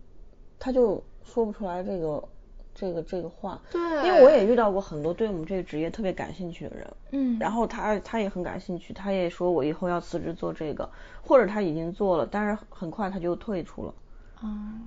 [0.58, 2.24] 他就说不出来这个
[2.74, 3.60] 这个这个话。
[3.70, 3.82] 对。
[4.08, 6.88] 因为我也遇到过很多对我们这个职业特别感兴趣的人。
[7.12, 7.38] 嗯。
[7.38, 10.90] 然后他他也很感兴趣，他也说我以后要辞职做这个，
[11.22, 13.94] 或者他已经做了，但是很快他就退出了。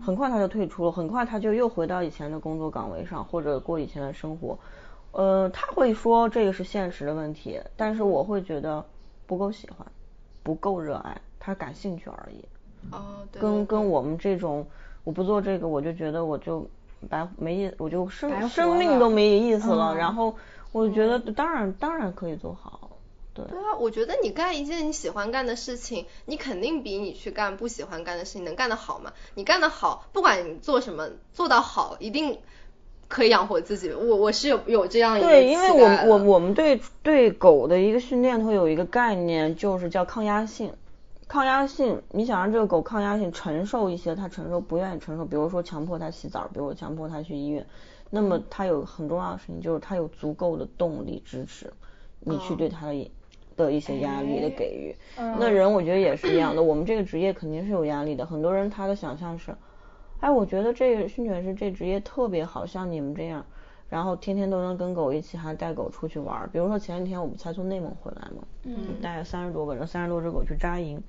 [0.02, 4.58] 很快他就退出了，很快他就又回到以前的工作岗位上，或者过以前的生活。
[5.12, 8.84] 呃，他会说这个是现实的问题，但是我会觉得
[9.26, 9.86] 不够喜欢，
[10.42, 12.44] 不够热爱，他感兴趣而已。
[12.92, 13.40] 哦，对。
[13.40, 14.66] 跟跟我们这种，
[15.04, 16.68] 我不做这个，我就觉得我就
[17.08, 19.96] 白没意，我就生生命都没意思了。
[19.96, 20.34] 然后
[20.70, 22.90] 我觉得当然当然可以做好。
[23.36, 29.12] 对啊，我觉得你干一件你喜欢干的事情，你肯定比你去干不喜欢干的事情能干得好嘛。
[29.34, 32.38] 你干得好，不管你做什么，做到好，一定
[33.08, 33.92] 可以养活自己。
[33.92, 40.72] 我我是有有这样一个对，因为我我我们对对狗的一个训练会有一个概念，就是叫抗压性。
[41.28, 47.66] 抗压性，你想让这个狗抗压性承受一些它承受不愿意承受，比如说强迫它洗澡，比如强迫它去医院，
[48.10, 51.72] 那么它有很重要的事情就是它有足够的动力支持
[52.20, 53.10] 你去对它的。
[53.56, 56.62] 的一些压力的给予，那人我觉得也是一样的。
[56.62, 58.26] 我们这个职业肯定是有压力的。
[58.26, 59.54] 很多人他的想象是，
[60.20, 63.44] 哎，我觉得这个训犬师这职业特别好，像你们这样，
[63.88, 66.48] 然后天天都能跟狗一起，还带狗出去玩。
[66.52, 71.02] 比如说前几天我们才从内蒙回来嘛，嗯，带三十多个人，三十多只狗去扎营。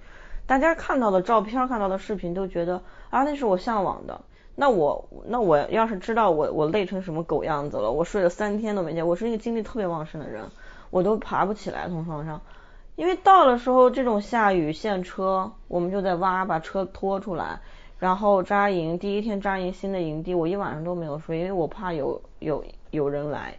[0.45, 4.21] 大家看到的照片、看到的视频都觉得啊，那是我向往的。
[4.60, 9.07] 那我那我要是知道我我累成什么狗样子了，我睡了三天都没见。
[9.07, 10.45] 我是一个精力特别旺盛的人，
[10.89, 12.41] 我都爬不起来从床上。
[12.95, 17.60] 因为到的时候这种下雨陷车，我们就在挖，把车拖出来，
[18.00, 18.97] 然后扎营。
[18.97, 23.56] 第一天扎营新的营地，我一晚上都没有睡，因为我怕有有有人来，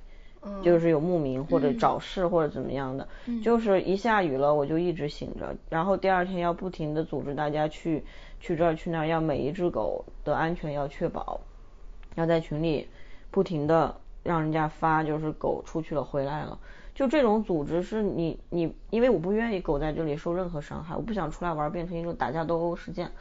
[0.61, 3.07] 就是有牧民或者找事或者怎么样的。
[3.41, 8.03] 就是一下雨了，我就一直醒着，然后第二天要不停的组织大家去
[8.41, 11.41] 去这儿去那儿，要每一只狗的安全要确保，
[12.17, 12.89] 要在群里
[13.31, 16.59] 不停的让人家发，就是狗出去了回来了。
[16.99, 23.13] 就这种组织是你你，因为我不愿意狗在这里受任何伤害，我不想出来玩变成一个打架斗殴事件。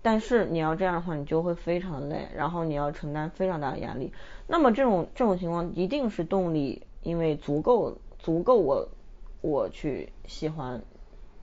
[0.00, 4.10] 但是你要这样的话，你就会非常的累，然后你要承担非常大的压力。
[4.46, 8.88] 那么这种这种情况一定是动力，因为足够足够我
[9.42, 10.80] 我去喜欢，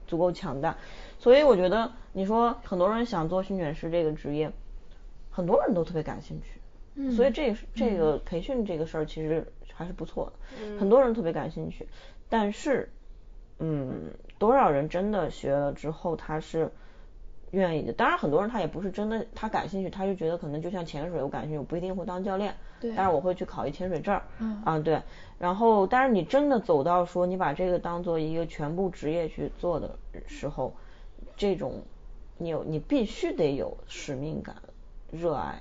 [0.08, 0.76] 足够强大。
[1.20, 4.50] 所以我觉得你说很多人想做训犬师这个职业，
[5.30, 6.60] 很多人都特别感兴趣。
[6.96, 7.12] 嗯。
[7.12, 9.46] 所以这是这个培训这个事儿其实。
[9.76, 11.86] 还是不错的，很多人特别感兴趣，
[12.30, 12.90] 但是，
[13.58, 16.72] 嗯，多少人真的学了之后他是
[17.50, 17.92] 愿意的？
[17.92, 25.02] 当然，很多人他也不是真的他感兴趣，他就觉得可能就像潜水，我感兴趣，我不一定会当教练，对，但是我会去考一潜水证，嗯，啊对，
[25.38, 30.74] 然后，但是你真的走到说你把这个当做一个全部职业去做的时候，
[31.36, 31.82] 这种
[32.38, 34.56] 你有你必须得有使命感、
[35.10, 35.60] 热爱。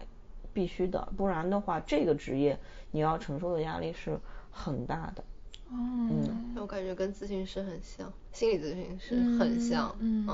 [0.54, 2.58] 必须的，不然的话，这个职业
[2.96, 4.18] 你要承受的压力是
[4.50, 5.22] 很大的。
[5.70, 9.94] 嗯，我感觉跟咨询师很像，心理咨询师很像。
[10.00, 10.26] 嗯，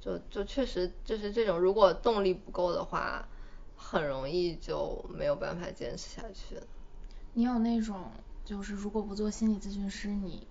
[0.00, 3.26] 就就确实就是这种，如果动力不够的话，
[3.76, 6.60] 很容易就没有办法坚持下去。
[7.34, 8.12] 你有那种，
[8.44, 10.46] 就是如果不做心理咨询师，你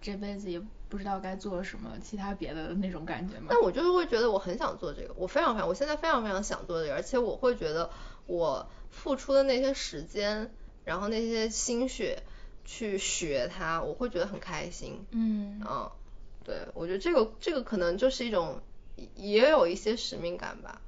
[0.00, 0.62] 这辈子也。
[0.90, 3.48] 不知道该做什么其他别的那种感觉吗？
[3.50, 7.90] 但我就是会觉得我很想做这个，我非常非常，我现在非常非常想做这个，而且我会觉得
[8.28, 10.52] 我付出的那些时间，
[10.84, 12.22] 然后那些心血
[12.64, 15.04] 去学它，我会觉得很开心。
[15.10, 15.60] 嗯。
[15.68, 15.90] 嗯，
[16.44, 18.60] 对，我觉得这个这个可能就是一种
[19.16, 20.80] 也有一些使命感吧。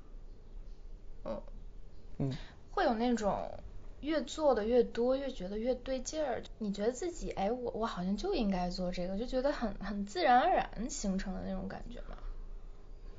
[1.24, 1.42] 嗯。
[2.18, 2.37] 嗯。
[2.70, 3.50] 会有那种。
[4.03, 6.42] 越做的越多，越觉得越对劲儿。
[6.57, 12.16] 你觉得自己，哎，我我好像就应该做这个，就觉得很很自然而然形成的那种感觉吗？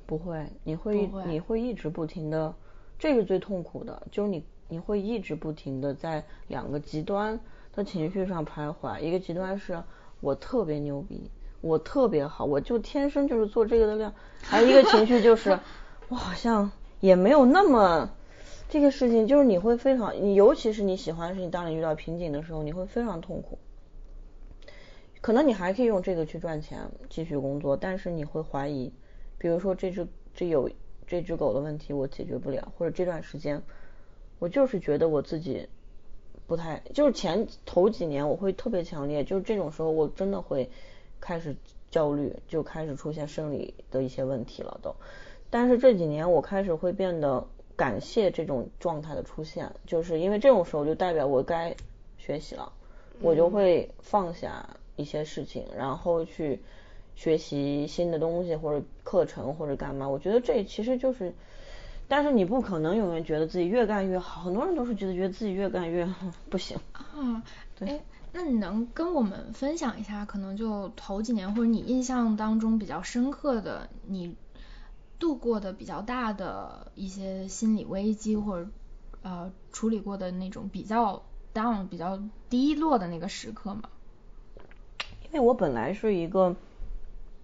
[0.06, 2.56] 不会，你会你会一直不停的，
[3.02, 7.40] 这个最痛苦的，就是你你会一直不停的在两个极端
[7.74, 9.00] 的情绪上徘徊。
[9.00, 9.82] 一个极端是
[10.20, 11.28] 我特别牛逼，
[11.62, 14.14] 我特别好，我就天生就是做这个的料。
[14.40, 15.58] 还有一个情绪就是
[16.10, 18.08] 我好像也没有那么。
[18.68, 23.58] 这个事情就是你会非常，你尤其是你喜欢的事情，当你遇到瓶颈的时候，你会非常痛苦。
[25.20, 28.92] 可能你还可以用这个去赚钱，继续工作，但是你会怀疑，
[29.38, 30.70] 比如说这只这有
[31.12, 33.62] 这只狗的问题我解决不了，或者这段时间
[34.38, 35.68] 我就是觉得我自己
[36.46, 40.70] 不太，就是前头几年我会特别强烈，就是这种时候我真的会
[41.20, 41.54] 开始
[41.90, 44.96] 焦虑，就开始出现生理的一些问题了都。
[45.50, 47.46] 但是这几年我开始会变得。
[47.74, 51.74] 感谢这种状态的出现，就是因为这种时候就代表我该
[52.18, 52.70] 学习了，
[53.20, 56.60] 我就会放下一些事情，然后去
[57.14, 60.08] 学习新的东西或者课程或者干嘛。
[60.08, 61.32] 我觉得这其实就是，
[62.08, 66.08] 但是你不可能永远觉得自己越干越好，很多人都是觉得觉得自己越干越
[66.50, 66.76] 不行。
[66.92, 67.42] 啊，
[67.78, 68.00] 对。
[68.32, 74.34] 那你能跟我们分享一下，可能就头几年或者你印象当中比较深刻的你。
[75.18, 78.68] 度过的比较大的一些心理危机，或者
[79.22, 81.22] 呃处理过的那种比较
[81.54, 83.82] down、比较低落的那个时刻吗？
[85.26, 86.56] 因为我本来是一个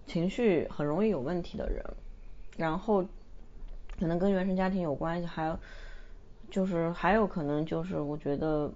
[0.09, 1.81] 情绪很容易有问题的人，
[2.57, 3.05] 然后
[3.99, 5.57] 可能跟原生家庭有关系，还有
[6.49, 8.69] 就是还有可能就是我觉得。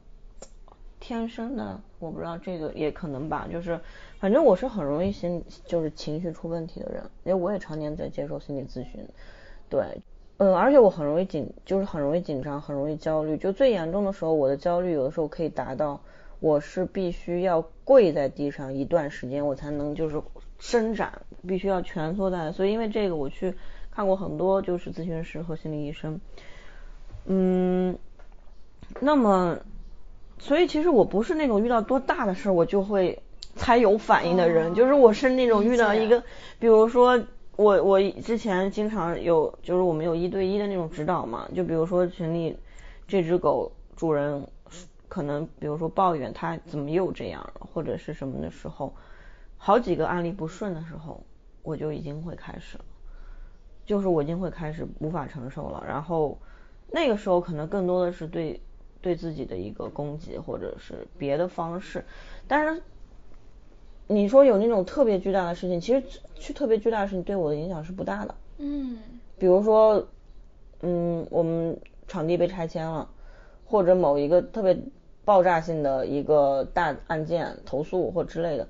[1.06, 3.78] 天生的，我不知道这个也可能吧，就是
[4.20, 9.06] 反正我是很容易心就是情绪出问题的人，因为我也常年在接受心理咨询，
[9.70, 10.02] 对，
[10.38, 16.00] 嗯，而且我很容易紧，就是很容易紧张，很容易焦虑，就最严重的时候，我的焦虑有的时候可以达到，
[16.44, 20.22] 我是必须要跪在地上一段时间，我才能就是
[20.60, 23.56] 伸展，必须要蜷缩在，所以因为这个我去
[23.90, 26.20] 看过很多就是咨询师和心理医生，
[27.28, 27.98] 嗯，
[29.00, 29.58] 那么。
[30.40, 33.18] 所以其实我不是那种遇到多大的事我就会
[33.56, 36.22] 才有反应的人，就是我是那种遇到一个，
[36.60, 37.24] 比如说
[37.56, 42.58] 我我之前经常有，就是我们有一对一的那种指导嘛，就比如说群里
[43.08, 44.46] 这只狗主人
[45.14, 48.92] 可能比如说抱怨他怎么又这样了，或者是什么的时候，
[49.58, 51.22] 好几个案例不顺的时候，
[51.62, 52.86] 我就已经会开始了，
[53.86, 56.36] 就是我已经会开始无法承受了，然后
[56.90, 58.60] 那个时候可能更多的是对
[59.02, 62.04] 对自己的一个攻击，或者是别的方式，
[62.48, 62.82] 但是
[64.08, 66.04] 你说有那种特别巨大的事情，其实
[66.34, 68.98] 去特别巨大的事情对我的影响是不大的，嗯，
[69.38, 70.08] 比如说，
[70.82, 73.08] 嗯，我们场地被拆迁了，
[73.64, 74.76] 或者某一个特别。
[75.26, 78.68] 爆炸性的一个大案件投诉或之类的，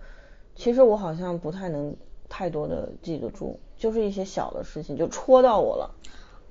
[0.55, 1.95] 其实我好像不太能
[2.29, 5.95] 太多的记得住，就是一些小的事情就戳到我了。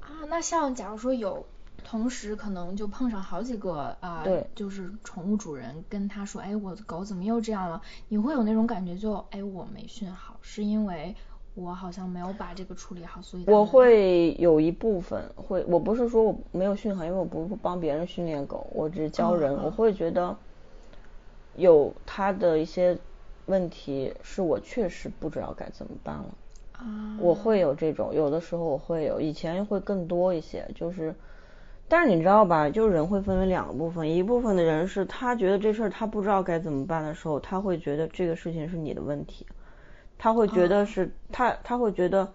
[0.00, 1.46] 啊，那像假如说有
[1.84, 7.80] 同时可能就碰上好几个啊，对，就是宠物主人跟他说，哎，我的狗怎么又这样了？
[8.09, 11.14] 你会有那种感觉，就哎，我没训好，是因为。
[11.55, 20.34] 我好像没有把这个处理好，所以我会有一部分会，我不是说我没有训好，因为我不帮别人训练狗，我只教人，我会觉得
[21.57, 22.96] 有他的一些
[23.46, 26.24] 问题是我确实不知道该怎么办了，
[26.72, 31.14] 啊，我会有这种，有的时候我会有，以前会更多一些，就是，
[31.86, 39.44] 但是你知道吧，就人会分为两个部分，一部分的人是他觉得这事儿他不知道该怎么办的时候，他会觉得这个事情是你的问题。
[40.22, 42.32] 他会觉得是他，他会觉得，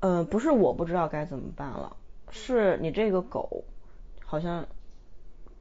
[0.00, 1.96] 嗯，不是我不知道该怎么办了，
[2.28, 3.64] 是你这个狗
[4.26, 4.66] 好像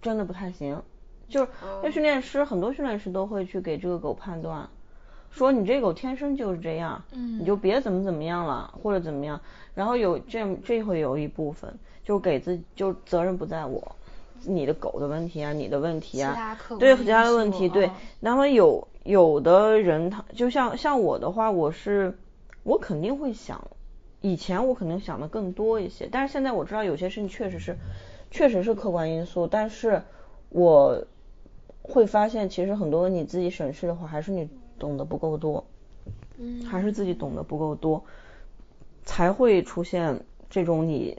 [0.01, 0.83] 真的不太行。
[1.29, 4.67] 就是那训练师，很多训练师都会去给这个狗判断，
[5.31, 7.01] 说你这狗天生就是这样，
[7.39, 9.39] 你就别怎么怎么样了，或者怎么样。
[9.73, 11.73] 然后有这这会有一部分，
[12.03, 13.95] 就给自就责任不在我，
[14.41, 16.33] 你的狗的问题啊，你的问题啊，
[16.77, 17.89] 对其他的问题，对，
[18.19, 18.85] 那么有。
[19.07, 22.19] 有的人他就像像我的话，我是
[22.63, 23.71] 我肯定会想，
[24.19, 27.77] 以前我可能想的更多一些，但是现在我知道有些事情确实是
[28.29, 30.01] 确实是客观因素，但是
[30.49, 31.01] 我
[31.81, 35.65] 会发现其实很多你自己审视的话，还是你懂得不够多，
[36.37, 38.03] 嗯，还是自己懂得不够多，
[39.05, 41.17] 才会出现这种你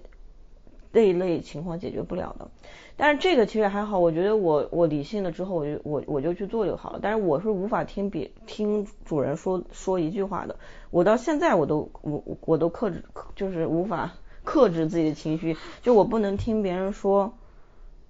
[0.92, 2.48] 这一类情况解决不了的。
[2.96, 6.98] 但是这个其实还好，我觉得我我理性了之后，我就我我就去做就好了。
[7.00, 10.56] 但是我是无法听别听主人说说一句话的，
[10.90, 13.04] 我到现在我都我我都克制，
[13.36, 14.12] 就是无法
[14.42, 17.32] 克制自己的情绪，就我不能听别人说，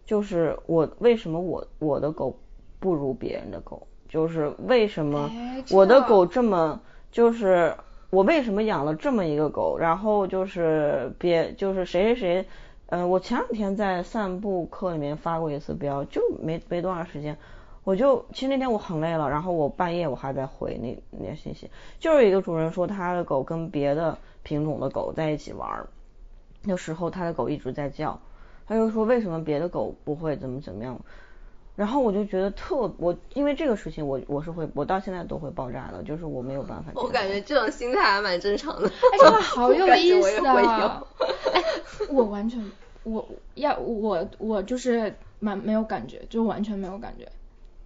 [0.06, 2.38] 就是我为什么我我的狗
[2.80, 5.30] 不如别人的狗，就是为什么
[5.70, 6.80] 我的狗这么，
[7.12, 7.74] 就是
[8.08, 12.46] 我为什么养了这么一个狗，然后就是别就是谁谁谁。
[12.91, 17.36] 嗯，我前两天在散步课里面发过一次标，就没没多长时间，
[17.84, 25.86] 我就其实那天我很累了，然后我半夜我还在回那那信息，就是一个主人说他的狗跟别的品种的狗在一起玩，
[26.62, 28.18] 那时候他的狗一直在叫，
[28.66, 30.99] 他就说为什么别的狗不会怎么怎么样。
[31.78, 36.90] 然后我就觉得特我因为这个事情我我是会我到现在都会爆炸的，就是我没有办法。
[36.96, 38.88] 我感觉这种心态还蛮正常的。
[38.88, 41.00] 哎，真的 好有意思啊！
[41.54, 41.62] 哎，
[42.10, 42.60] 我完全
[43.04, 43.24] 我
[43.54, 47.28] 要我我就是蛮没有感觉，就完全没有感觉。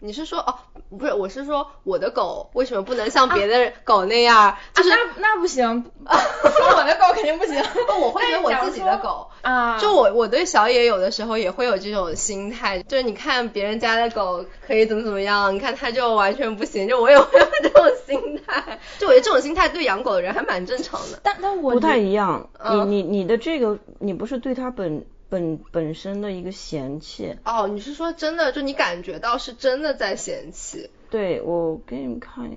[0.05, 0.59] 你是说哦，
[0.99, 4.57] 不是，我是说我的狗为什么不能像别的狗那样？
[4.75, 7.55] 就是那那不行，说我的狗肯定不行。
[8.01, 18.81] 我会觉得我自己的狗啊，就我我对小野有的时候也会有这种心态，就是你看别人家的狗可以怎么怎么样，你看它就完全不行，就我也会有这种心态。
[18.99, 21.21] 就我觉得这种心态对养狗的人还蛮正常的。
[21.23, 25.07] 但但我不太一样，你你你的这个你不是对它本。
[25.33, 28.53] 本本身的一个嫌弃哦，你是说真的？
[28.53, 30.91] 就你感觉到是真的在嫌弃？
[31.09, 32.51] 对，我给你们看，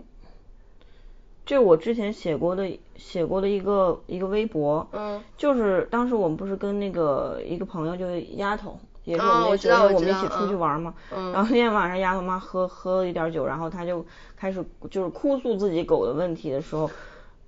[1.45, 14.05] 这我之前写过的写过的一个一个微博，嗯，就是当时我们不是跟那个一个朋友，就是丫头，也是我们那时候我们一起出去玩嘛，嗯，然后那天晚上丫头妈喝喝了一点酒，然后她就
[14.35, 14.61] 开始
[14.91, 16.91] 就是哭诉自己狗的问题的时候。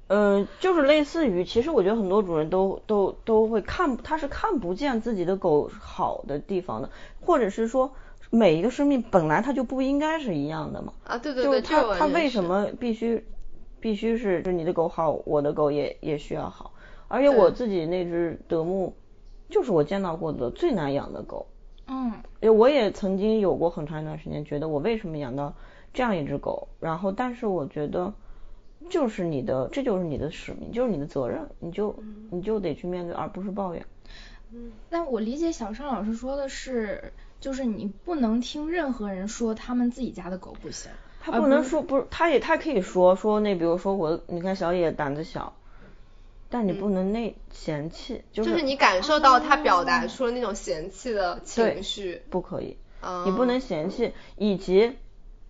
[0.10, 6.90] 嗯，就是类似于，其实我觉得很多主人都都都会看，他是看不见自己的狗好的地方的，
[7.20, 7.92] 或者是说
[8.30, 10.94] 每一个生命本来它就不应该是一样的嘛。
[11.04, 13.22] 啊，对对对，就他他为什么必须
[13.82, 16.72] 必须是就你的狗好，我的狗也也需要好，
[17.10, 18.96] 而且我自己那只德牧
[19.50, 21.46] 就是我见到过的最难养的狗。
[21.88, 22.14] 嗯，
[22.58, 25.54] 我也曾经有过很长一段时间觉得我为什么养到
[25.94, 28.14] 这样一只狗，然后但是我觉得。
[28.90, 31.96] 就是你的，这就是你的使命，就是你的责任，你就
[32.30, 33.86] 你就得去面对，而不是抱怨。
[34.54, 40.92] 嗯，但我理解小尚老师说的是，就是你不能听任何人说他们自己家的狗不行。
[41.20, 45.54] 他不能说不是，他也他可以说说那比如说我，你看小野胆子小，
[46.50, 52.78] 但你不能那嫌弃，就是你感受到他表达出了那种嫌弃的情绪，不可以。
[53.26, 54.94] 你不能嫌弃，以及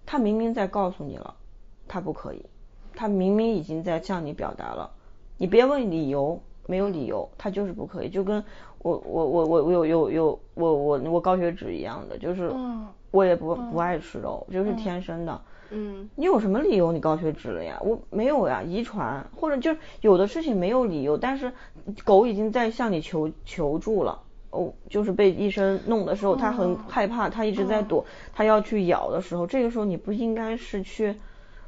[0.06, 1.36] 他明明在告诉你了，
[1.88, 2.44] 他不可以，
[2.98, 4.90] 他明明已经在向你表达了，
[5.38, 8.44] 你别问理由，没有理由，他就是不可以，就跟
[8.80, 12.52] 我我我我我有有有我我我高血脂一样的，就是
[13.12, 15.40] 我也不不爱吃肉，就是天生的。
[15.70, 17.78] 嗯，你有什么理由你高血脂了呀？
[17.84, 19.24] 我没有呀，遗传。
[19.36, 21.52] 或者就有的事情没有理由，但是
[22.04, 24.20] 狗已经在向你求求助了。
[24.50, 31.14] 哦，就是被医生弄的时候，它很害怕，它一直在躲，它要去咬的时候，这个时候你不应该是去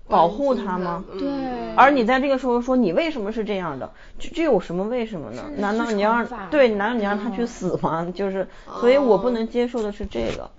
[0.10, 1.06] 保护他吗？
[1.18, 1.30] 对。
[1.76, 3.90] 而你在这个时候说你为什么是这样的？
[4.18, 5.44] 这这有什么为什么呢？
[5.58, 6.70] 难道你要让对？
[6.70, 8.12] 难道你让他去死吗？
[8.14, 8.48] 就是，
[8.82, 10.50] 所以我不能接受的是这个。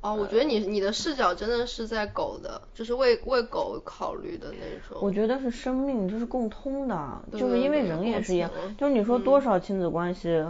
[0.00, 4.96] 哦，我觉得你你的视角真的是在狗的，就是为为狗考虑的那种。
[5.00, 10.44] 我觉得是生命，就是共通的，就是因为人也是一样，就是你说多少亲子关系、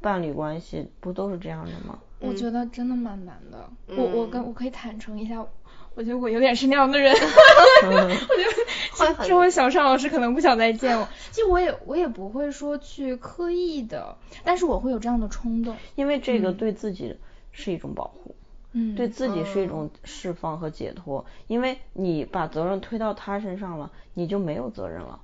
[0.00, 1.98] 伴侣关系不都是这样的吗？
[2.18, 3.68] 我觉得真的蛮难的。
[3.88, 5.44] 我我跟我可以坦诚一下，
[5.94, 7.14] 我觉得我有点是那样的人。
[7.84, 11.08] 我觉得之后小尚老师可能不想再见我。
[11.30, 15.76] 其实我也我也不会说去刻意的，但是我会有这样的冲动。
[15.94, 17.16] 因为这个对自己
[17.52, 18.34] 是一种保护。
[18.76, 25.20] 嗯，对自己是一种释放和解脱，因为你把责任推到他身上了，你就没有责任了。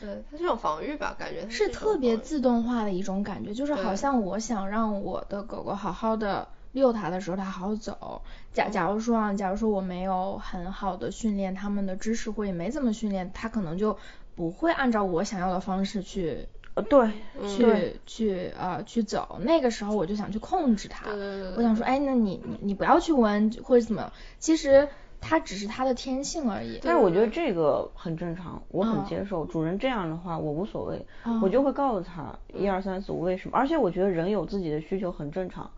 [0.00, 8.22] 对，它是种防御吧，感觉是特别自动化的一种感觉，就是好像我想让我的狗狗好好的遛它的时候，它好好走。
[8.52, 13.96] 假假如说啊，假如说我没有很好的训练它们的知识，或也没怎么训练，它可能就
[14.34, 16.48] 不会按照我想要的方式去。
[16.74, 17.10] 呃，对，
[17.46, 21.10] 去去呃去走，那个时候我就想去控制它，
[21.56, 24.88] 我想说，哎，那你你你不要去闻或者怎么，其实。
[25.24, 29.44] 它只是它的天性而已，但是我觉得这个很正常，我很接受。
[29.46, 31.06] 主人这样的话，我无所谓，
[31.40, 33.56] 我就会告诉他一二三四五为什么。
[33.56, 35.70] 而且我觉得人有自己的需求很正常，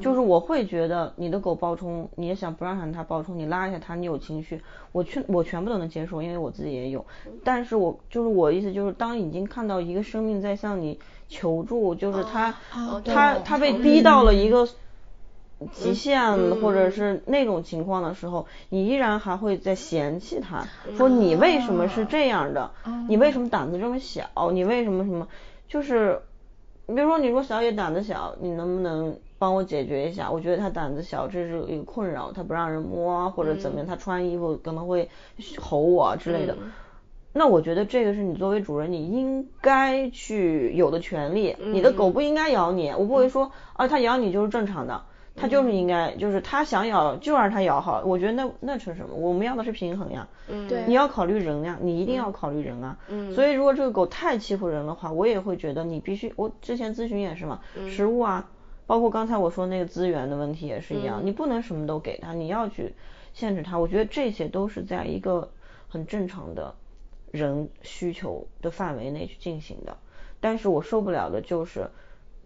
[0.00, 4.60] 就是我会觉得你的狗暴冲，你也想不让它暴冲，你拉一下它，你有情绪，
[4.92, 7.04] 我全我全部都能接受，因为我自己也有。
[7.44, 12.54] 但是我就是我意思就是，当已经看到一个生命在向你求助，就是它
[13.04, 14.66] 它它被逼到了一个。
[15.72, 22.70] 极限或者是那种情况的时候，你依然还会在嫌弃他，说你为什么是这样的？
[23.08, 24.50] 你为什么胆子这么小？
[24.52, 25.28] 你为什么什么？
[25.66, 26.20] 就是，
[26.86, 30.30] 比如说你说小野胆子小，你能不能帮我解决一下？
[30.30, 35.08] 我觉得他胆子小，这是一个困扰，他不让人摸或者怎么样，他穿衣服可能会
[35.58, 36.56] 吼我之类的。
[37.32, 41.56] 那我觉得这个是你作为主人你应该去有的权利。
[41.58, 45.02] 你的狗不应该咬你，我不会说啊，它咬你就是正常的。
[45.36, 49.14] 他就是应该，就是他想咬就让他咬好，我觉得那那成什么？
[49.14, 50.26] 我们要的是平衡呀。
[50.48, 50.66] 嗯。
[50.66, 50.84] 对。
[50.86, 52.96] 你要考虑人呀，你一定要考虑人啊。
[53.08, 53.32] 嗯。
[53.34, 58.48] 所以如果这个狗太欺负人的话，我也会觉得你必须，我之前咨询也是嘛，食物啊，
[58.86, 62.94] 包括刚才我说那个资源的问题也是一样，你不能什么都给他，你要去
[63.34, 63.78] 限制他。
[63.78, 65.50] 我觉得这些都是在一个
[65.86, 66.74] 很正常的
[67.30, 69.98] 人需求的范围内去进行的，
[70.40, 71.90] 但是我受不了的就是。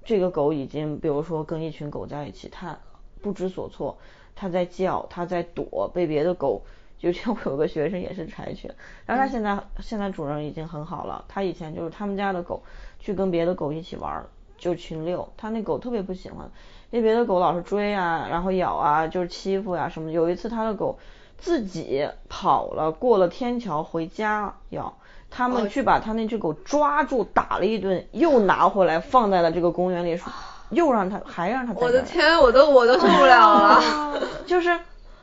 [0.04, 2.78] 这个狗已经，比如说跟一群狗在一起，它
[3.20, 3.98] 不知所措，
[4.34, 6.62] 它在叫，它在躲，被别的狗。
[6.98, 8.74] 就像我有个学生也是柴犬，
[9.06, 11.24] 然后他现在现在主人已经很好了。
[11.28, 12.62] 他以前就是他们家的狗，
[12.98, 14.22] 去跟别的狗一起玩，
[14.58, 16.50] 就群遛，他那狗特别不喜欢，
[16.90, 20.12] 因为别的狗老是追啊，然后咬啊，就是欺负呀什么。
[20.12, 20.98] 有一次他的狗
[21.38, 24.94] 自己跑了，过了天桥回家要。
[25.30, 30.18] 他们去把他那只狗抓住打了一顿，又拿回来放在了这个公园里，
[30.70, 31.72] 又让他还让他。
[31.74, 34.20] 我的天，我都我都受不了了。
[34.44, 34.76] 就是，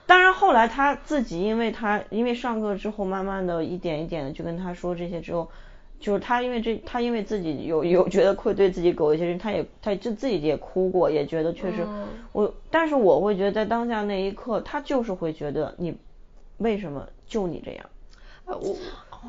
[0.05, 5.49] 当然后来他自己，因为他因为上课之后，慢慢的一点一点的就跟他说这些之后，
[5.99, 11.85] 就是他因为这他因为自己有有觉得愧对自己狗一些人，他也他就自己也哭过，也觉得确实
[12.31, 15.97] 我，但是我会觉得在当下那一刻，他就是会觉得你
[16.57, 17.85] 为什么就你这样？
[18.45, 18.75] 我。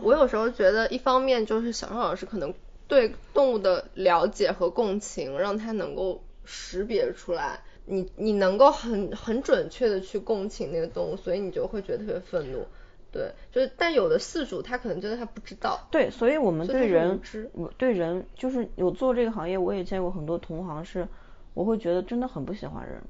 [0.03, 2.55] 我有时候觉得，一方面就是小尚老师可能
[2.87, 12.67] 对动物的了解和共情，让他能够识别出来，你你能够很很准确的去共情那个动物，所以你就会觉得特别愤怒。
[13.11, 15.89] 对，就是但有的饲主他可能觉得他不知道。
[15.91, 17.19] 对，所以我们对人，
[17.53, 21.09] 我对人就是有做这个行业，我也见过很多同行是，
[21.55, 23.03] 我会觉得真的很不喜欢人，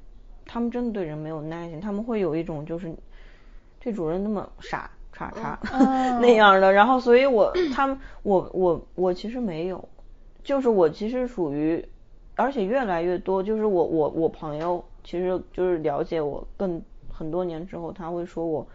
[0.45, 2.95] 他们真的对人没有耐心，他们会有一种就是
[3.81, 4.89] 这主人那么傻。
[5.11, 5.59] 叉叉
[6.21, 9.87] 那样的，然后所以我 他们我我我其实没有，
[10.43, 11.83] 就是我其实属于，
[12.35, 16.81] 而且越来越多，就是我我我朋友其实就是了解我更
[17.11, 18.65] 很多年之后，他会说我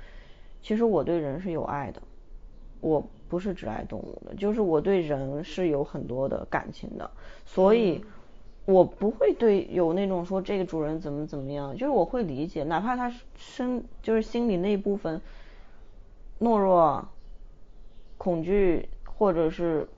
[0.62, 2.02] 其实我对人是有爱的，
[2.80, 7.10] 我不是只爱动物的，就是我对人是有很多的感情的，
[7.46, 8.04] 所以
[8.66, 15.20] 我不会对有那种说这个主人怎么怎么样，就是我会理解，哪怕他身就是心里那一部分
[16.40, 17.08] 懦弱、
[18.18, 19.88] 恐惧，或者是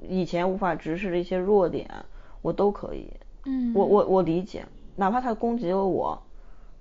[0.00, 2.04] 以前无法直视的一些弱点，
[2.42, 3.12] 我都可以。
[3.44, 6.22] 嗯，我我我理解，哪怕他攻击了我，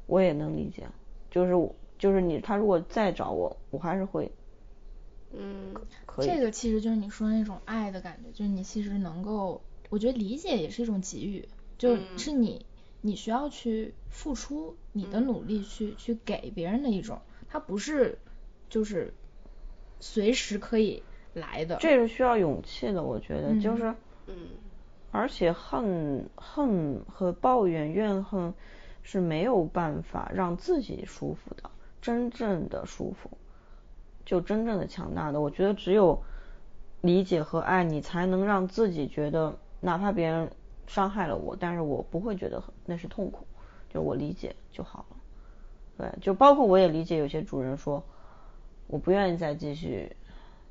[0.06, 0.88] 我也能理解。
[1.30, 1.70] 就是
[2.00, 4.32] 就是你他如果再找我，我还是会。
[5.34, 5.74] 嗯，
[6.06, 6.28] 可以。
[6.28, 11.48] 这个其实就是你说那种爱的感觉，就是你其实能够，我觉得理解也是一种给予，
[11.78, 12.66] 就是你
[13.02, 17.20] 你需要去付出你的努力去去给别人的一种，
[17.50, 18.18] 它不是
[18.70, 19.14] 就是
[20.00, 21.04] 随时可以
[21.34, 21.78] 来的。
[21.78, 23.94] 这是需要勇气的，我觉得就是，
[24.28, 24.36] 嗯，
[25.12, 28.54] 而且恨恨和抱怨怨恨
[29.04, 31.70] 是没有办法让自己舒服的，
[32.02, 33.30] 真正的舒服。
[34.26, 36.22] 就真正的强大的，我觉得只有
[37.00, 40.52] 理解和爱你，才能让自己觉得，哪怕别人
[40.86, 43.48] 伤害了我，但是我不会觉得那是痛苦，
[43.90, 45.16] 就我理解就好了。
[45.98, 48.04] 对，就包括我也理解有些主人说，
[48.88, 50.16] 我不愿意再继续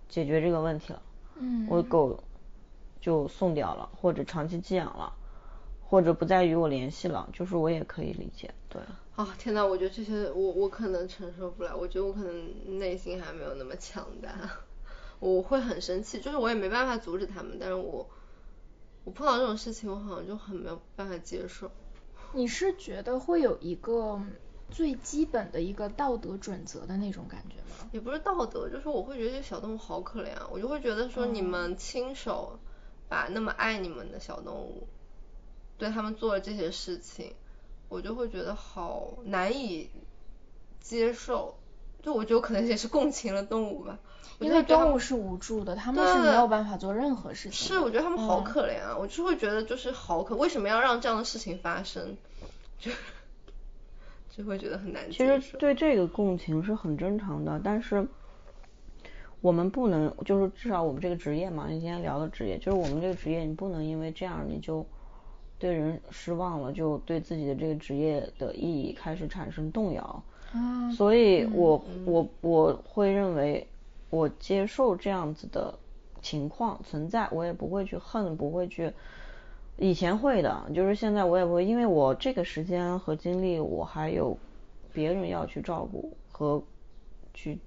[0.08, 1.02] 解决这个问题了，
[1.38, 2.18] 嗯，我狗
[3.00, 5.12] 就送掉了，或者长期寄养了，
[5.84, 8.80] 或者不再与我联系了，就是我也可以理解，对。
[9.16, 14.30] 啊天呐，我觉得这些我我可能承受不了，我觉得我可能内心还没有那么强大，
[15.20, 18.08] 我会很生气，就是我也没办法阻止他们，但是我
[19.04, 21.70] 我碰到这种事情，我好像就很没有办法接受。
[22.32, 24.20] 你是觉得会有一个
[24.70, 27.88] 最基本的一个道德准则的那种感觉吗？
[27.92, 32.58] 也不是道德，就是我会觉得这些小动物好可怜啊，我就会觉得说你们亲手
[33.08, 34.88] 把那么爱你们的小动物，
[35.78, 37.34] 对他们做了这些事情。
[37.88, 39.88] 我就会觉得好难以
[40.80, 41.56] 接受，
[42.02, 44.00] 就我觉得可能也是共情了动物吧，
[44.40, 47.52] 因为动物是无助的，他们是没有办法做任何事情。
[47.52, 52.16] 是，我觉得他们好可怜啊，我就会觉得就是好可，为什么要让这样的事情发生？
[52.80, 52.90] 就
[54.36, 55.10] 就会觉得很难。
[55.10, 58.06] 其实对这个共情是很正常的，但是
[59.40, 64.84] 我们不能，就是至少我们这个职业嘛，你今天聊的职业，就是我们这个职业，你不能因为这样你就。
[65.58, 70.22] 对人失望了，就对自己的这个职业的意义开始产生动摇。
[70.52, 73.66] 啊，所以我我我会认为，
[74.10, 75.74] 我接受这样子的
[76.20, 78.92] 情况存在，我也不会去恨，不会去。
[79.78, 84.38] 以前会的，就是现在我也不会，因为我这个时间和精力，我还有
[84.92, 86.62] 别人要去照顾和
[87.34, 87.58] 去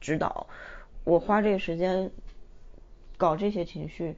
[0.00, 0.46] 指导，
[1.04, 2.10] 我花这个时间
[3.16, 4.14] 搞这些情绪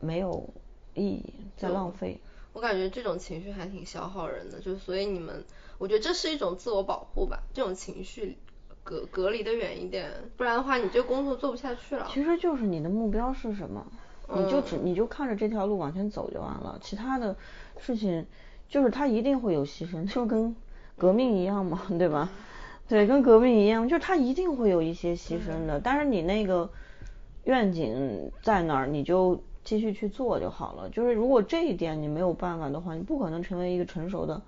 [0.00, 0.48] 没有
[0.94, 2.18] 意义，在浪费。
[2.52, 5.44] 我感觉这种情绪还挺消耗人的，就所以你们，
[5.78, 8.38] 我觉得这是一种自我保护吧，这种情绪
[8.82, 12.08] 隔隔离的远一点，不然的话你这工作做不下去了。
[12.10, 13.86] 其实就是你的目标是什么，
[14.34, 17.36] 你就只你就看着这条路往前走就完了，其他的
[17.78, 18.26] 事情
[18.68, 20.54] 就是他一定会有牺牲，就跟
[20.96, 22.30] 革命一样嘛，对吧？
[22.88, 26.70] 对，跟革命一样，就是他一定会有一些牺牲的，但是你那个
[27.44, 29.40] 愿景在那儿，你就。
[29.62, 30.88] 继续去做就好了。
[30.88, 34.40] 就是如果这一点你没有办法的话，你不可能成为一个成熟的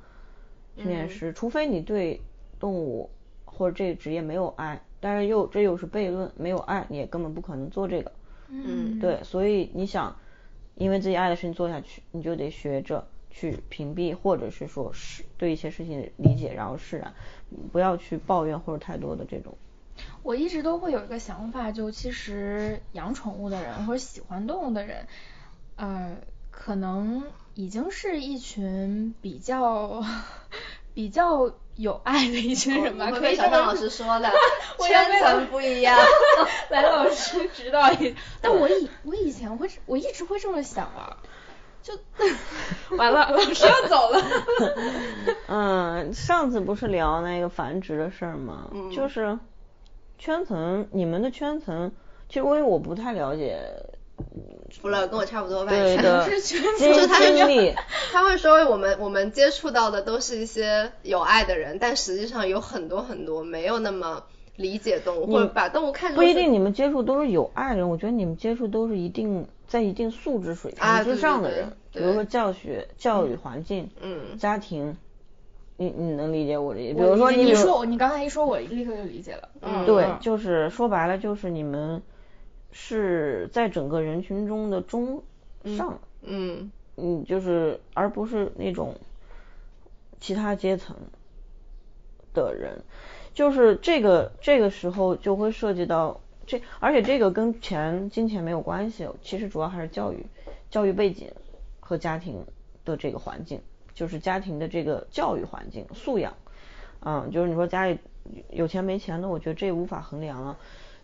[0.74, 2.18] 训练师，除非你对
[2.59, 3.11] 动物
[3.45, 4.83] 或者这个职业没有爱。
[5.01, 8.11] 但是又这又是悖论，没有爱你也根本不可能做这个。
[8.53, 10.16] 嗯，对，所以你想
[10.76, 17.14] 因为自己爱的事情做下去，你就得学着去屏蔽，或者是说是对一些事情理解，然后释然，
[17.72, 19.57] 不要去抱怨或者太多的这种。
[20.22, 25.07] 我一直都会有一个想法，就其实养宠物的人或者喜欢动物的人，
[25.76, 26.16] 呃，
[26.50, 27.24] 可能
[27.55, 30.03] 已经是一群比较
[30.94, 33.10] 比较有爱的一群人吧。
[33.10, 34.30] 可以小张老师 说的，
[34.86, 35.98] 圈层不一样。
[36.70, 38.14] 来，老师指导一。
[38.40, 41.16] 但我以我以前会，我一直会这么想啊，
[41.82, 41.94] 就
[42.96, 44.22] 完了，老师要走了。
[45.48, 48.70] 嗯，上次不是聊那个繁殖的事儿吗？
[48.94, 49.38] 就是。
[50.18, 51.90] 圈层，你们的圈层，
[52.28, 53.58] 其实因为我不太了解，
[54.72, 56.24] 除了跟我差不多吧，对的，
[56.78, 57.72] 就是他经历，
[58.12, 64.24] 他会说我们我们接触到的都是一些有爱的人，但实际上有很多很多没有那么
[64.56, 74.96] 理解动物或者把动物看不一定你们接触都是有爱的人，我觉得你们接触都是一定在一定素质水平之上的人，比如说教学、教育环境、嗯，家庭。
[75.78, 76.94] 你你能理解我的意思？
[76.94, 79.48] 比如说你说你刚才一说，我立刻就理解了。
[79.62, 82.00] 嗯，对，就是说白了，就是你们
[82.72, 85.22] 是在整个人群中的中
[85.64, 88.94] 上，嗯嗯，就是而不是那种
[90.18, 90.96] 其他阶层
[92.34, 92.82] 的人，
[93.34, 100.24] 就是这个这个时候就会涉及到这，而且这个跟钱金钱没有关系，其实主要还是教育
[100.70, 101.30] 教育背景
[101.78, 102.44] 和家庭
[102.84, 103.60] 的这个环境，
[103.94, 106.34] 就是家庭的这个教育环境素养，
[107.00, 107.98] 嗯，就是你说家里
[108.50, 110.56] 有钱没钱的，我觉得这无法衡量了。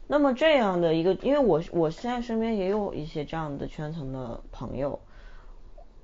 [0.08, 4.98] 那么这样的一个，因为我我现在身边也有一些这样的圈层的朋友，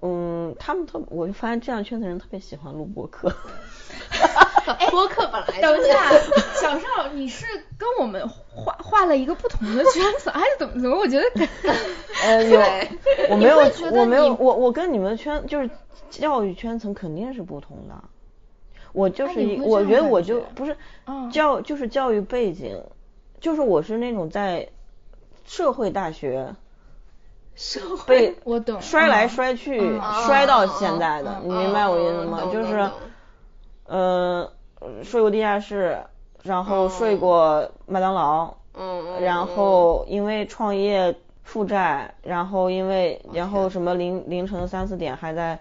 [0.03, 3.33] 嗯，他们特，我就发现这样圈层人特别喜欢录播客。
[4.91, 6.11] 播客本来等一下，
[6.61, 7.45] 小邵，你是
[7.79, 10.97] 跟我们画画了一个不同的圈子，还是怎么怎么？
[10.99, 11.49] 我觉得，
[12.25, 12.61] 呃，有，
[13.31, 13.59] 我没有，
[13.93, 15.69] 我没有，我我跟你们的圈就是
[16.11, 18.05] 教育圈层肯定是不同的。
[18.93, 20.77] 我就是一，我觉得我就不是
[21.33, 22.81] 教，就是教育背景，
[23.45, 24.71] 就是我是那种在
[25.45, 26.55] 社会大学，
[27.55, 32.49] 社会，我懂，摔来摔去，摔到现在的，你明白我意思吗？
[32.51, 32.91] 就是。
[33.87, 34.49] 嗯，
[35.03, 35.99] 睡过地下室，
[36.43, 45.59] 然后睡过麦当劳，嗯，然后因为创业负债，然后因为然后什么凌凌晨三四点还在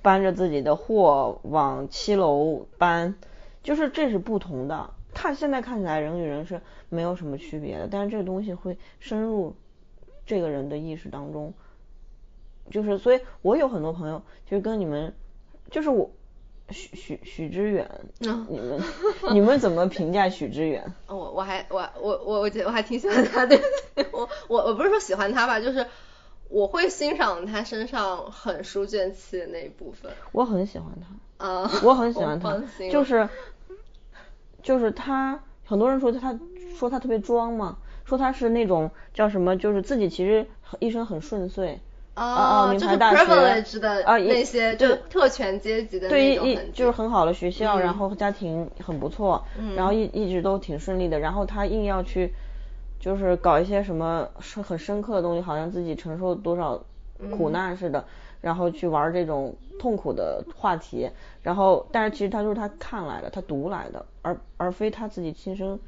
[0.00, 3.14] 搬着自己的货往七楼搬，
[3.62, 4.88] 就是这是不同的。
[5.14, 9.54] 他现在看起来人与人是没有什么区别的，但是这个东西会深入
[10.26, 11.54] 这个人的意识当中，
[12.70, 15.14] 就是所以，我有很多朋友就是跟你们，
[15.70, 16.10] 就是我。
[16.70, 17.86] 许许许知远，
[18.20, 18.80] 你们
[19.34, 20.94] 你们怎么评价许知远？
[21.06, 23.60] 我 我还我我我我觉得我还挺喜欢他的，
[24.10, 25.86] 我我我不是说喜欢他吧，就是
[26.48, 30.12] 我会欣赏他身上很书卷气的那一部分。
[30.30, 30.88] 我很喜欢
[31.36, 33.28] 他，啊，我很喜欢 他，就是
[34.62, 36.38] 就是他，很多人说他
[36.76, 40.46] 说他特别装嘛，说他是那种叫什么，就是自己其实
[40.78, 41.80] 一生很顺遂。
[42.14, 49.42] 啊名牌大学的啊那些就特权阶级的对一就是很好的学校，然后家庭很不错，
[49.74, 52.34] 然后一一直都挺顺利的，然后他硬要去
[53.00, 56.84] 就是搞一些什么深很深刻的东西，好像自己承受多少
[57.30, 58.04] 苦难似的，
[58.42, 61.10] 然后去玩这种痛苦的话题，
[61.42, 65.78] 然后但是其实他就是他看来的，他读来的，而而非他自己亲身。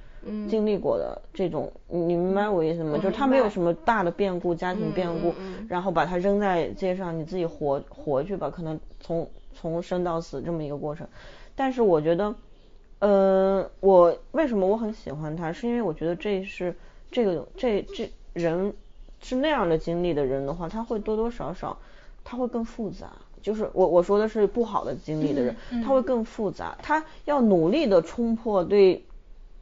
[0.49, 2.97] 经历过的这种，你明白我意思吗？
[2.97, 5.35] 就是他没有什么大的变故，家庭变故，
[5.69, 8.49] 然后把他扔在街上，你自己活活去吧。
[8.49, 11.07] 可能从从生到死这么一个过程。
[11.55, 12.35] 但是我觉得，
[13.01, 16.75] 呃，我为什么我很喜欢他，是因为我觉得这是
[17.11, 18.73] 这个这这人
[19.21, 21.79] 是那样的经历的人的话，他会多多少少
[22.25, 23.13] 他会更复杂。
[23.45, 29.05] 就是我我说的是不好的经历的人，他会更复杂，他要努力的冲破对。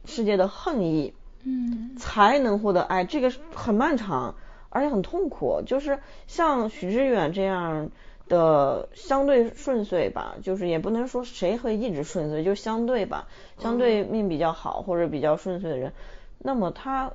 [0.05, 1.13] 世界的恨意，
[1.45, 4.35] 嗯，才能获得爱，这个很漫长，
[4.69, 5.61] 而且很痛苦。
[5.65, 7.89] 就是像许知远这样
[8.27, 13.29] 的相对顺遂吧，就是也不能说谁会一直顺遂，就相对吧，
[13.59, 15.93] 相对命比较好或者比较顺遂的人，
[16.37, 17.13] 那么他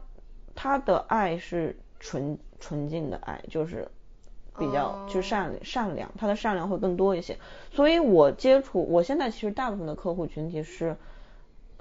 [0.55, 3.89] 他的爱是纯纯净的爱，就是
[4.59, 7.39] 比较就善善良，他的善良会更多一些。
[7.71, 10.97] 所以我接触，我现在其实大部分的客户群体是。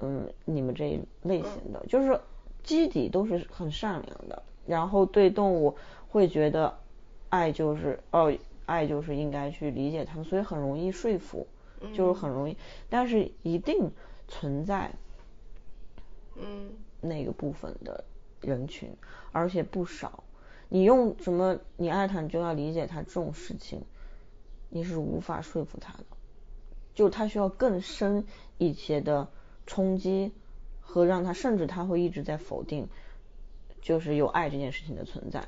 [0.00, 2.20] 嗯，你们这一类型的，就是
[2.62, 5.76] 基底都是很善良的，然后对动物
[6.08, 6.72] 会觉得
[7.30, 8.32] 爱就是哦，
[8.64, 11.44] 爱就是应该去理解他们，所以很容易说服，
[11.92, 12.56] 就是很容易，
[12.88, 13.90] 但是一定
[14.28, 14.92] 存在，
[16.36, 16.70] 嗯，
[17.00, 18.04] 那个部分的
[18.40, 18.88] 人群，
[19.32, 20.22] 而且不少。
[20.68, 23.82] 你用什么你爱他，你就要理解他这种事情，
[24.68, 26.04] 你是无法说服他的，
[26.94, 28.24] 就他需要更深
[28.58, 29.28] 一些的。
[29.70, 30.32] 冲击
[30.80, 32.88] 和让他，甚至他会一直在否定，
[33.82, 35.46] 就是有爱这件事情的存在。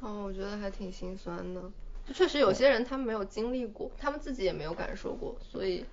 [0.00, 1.62] 哦，我觉得还挺心酸的。
[2.06, 5.86] 就确实有些人他们没有经历过，他们自己也没有感受过，所以，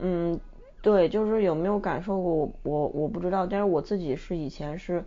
[0.00, 0.40] 嗯，
[0.82, 3.46] 对，就是有没有感受过，我我不知道。
[3.46, 5.04] 但是我自己是以前是，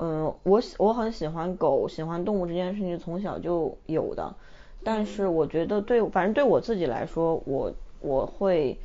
[0.00, 4.34] 嗯，我我很喜欢狗，喜欢动物这件事情从小就有的。
[4.82, 8.78] 但是我觉得对，反正对我自己来说，我我会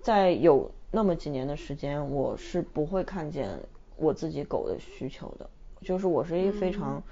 [0.00, 0.70] 在有。
[0.92, 3.50] 那么几年的时间，我是不会看见
[3.96, 5.50] 我自己狗的需求的，
[5.82, 7.02] 就是我是一个非常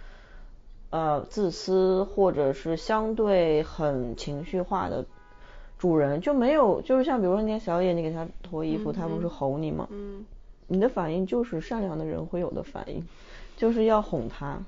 [0.88, 5.05] 呃自私或者是相对很情绪化的
[5.76, 9.86] 主人，就没有就是像比如说那天小野你给他脱衣服，他不是吼你吗？
[9.90, 10.24] 嗯，
[10.68, 13.07] 你的反应就是善良的人会有的反应，
[13.57, 14.59] 就是要哄他。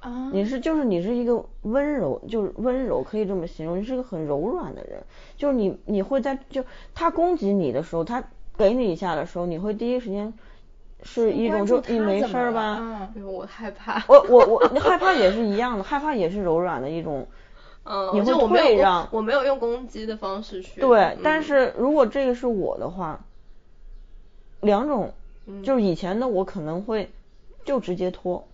[0.00, 5.02] 啊，你是就是你是一个温柔，就是温柔可以这么形容，你是一个很柔软的人，
[5.36, 6.64] 就是你你会在就
[6.94, 8.22] 他攻击你的时候，他
[8.56, 10.32] 给你一下的时候，你会第一时间
[11.02, 12.76] 是一种就你没事吧？
[12.80, 14.00] 嗯，我害怕。
[14.06, 17.26] 我我我你害怕也是一样的，害怕也是柔软的一种，
[17.82, 19.08] 嗯，你会退让。
[19.10, 20.80] 我没有用攻击的方式去。
[20.80, 23.18] 对，但是如果这个是我的话，
[24.60, 25.12] 两种，
[25.64, 27.10] 就是以前的我可能会
[27.68, 28.48] 就直接拖。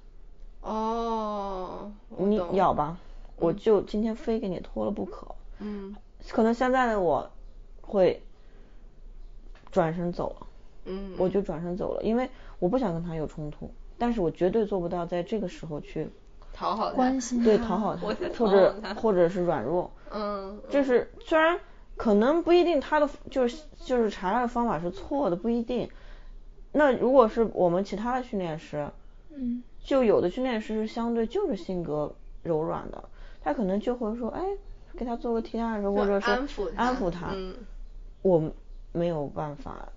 [0.60, 2.98] 哦，你咬吧，
[3.36, 5.28] 我就今天非给你脱了不可。
[5.60, 5.94] 嗯。
[6.30, 7.30] 可能现在的我
[7.80, 8.20] 会
[9.70, 10.46] 转身走了。
[10.86, 11.12] 嗯。
[11.16, 16.10] 我就转身走了，因为我不想跟他有冲突，但是我绝对做不到在这个时候去
[16.52, 18.00] 讨好关心对讨好他，
[18.36, 19.92] 或者或者是软弱。
[20.10, 20.60] 嗯。
[20.68, 21.60] 就是虽然
[21.96, 25.88] 可能不一定他的就是就是查查的方法是错的，不一定。
[26.72, 28.88] 那如果是我们其他的训练师，
[29.37, 33.05] 嗯，就有的训练师是相对就是性格柔软的，
[33.41, 34.43] 他可能就会说，哎，
[34.97, 37.30] 给他做个提拉时或者是安抚安抚他。
[37.32, 37.55] 嗯，
[38.22, 38.53] 我
[38.93, 39.89] 没有办法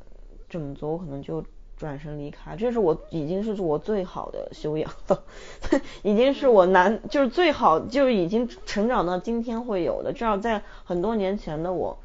[0.49, 1.43] 这么做，我可能就
[1.75, 2.55] 转身离开。
[2.55, 5.23] 这是我已经是我最好的修养了，
[6.03, 10.11] 已经是我难就是最好就是已经成长到今天会有的。
[10.11, 11.97] 至少在很多年前的我，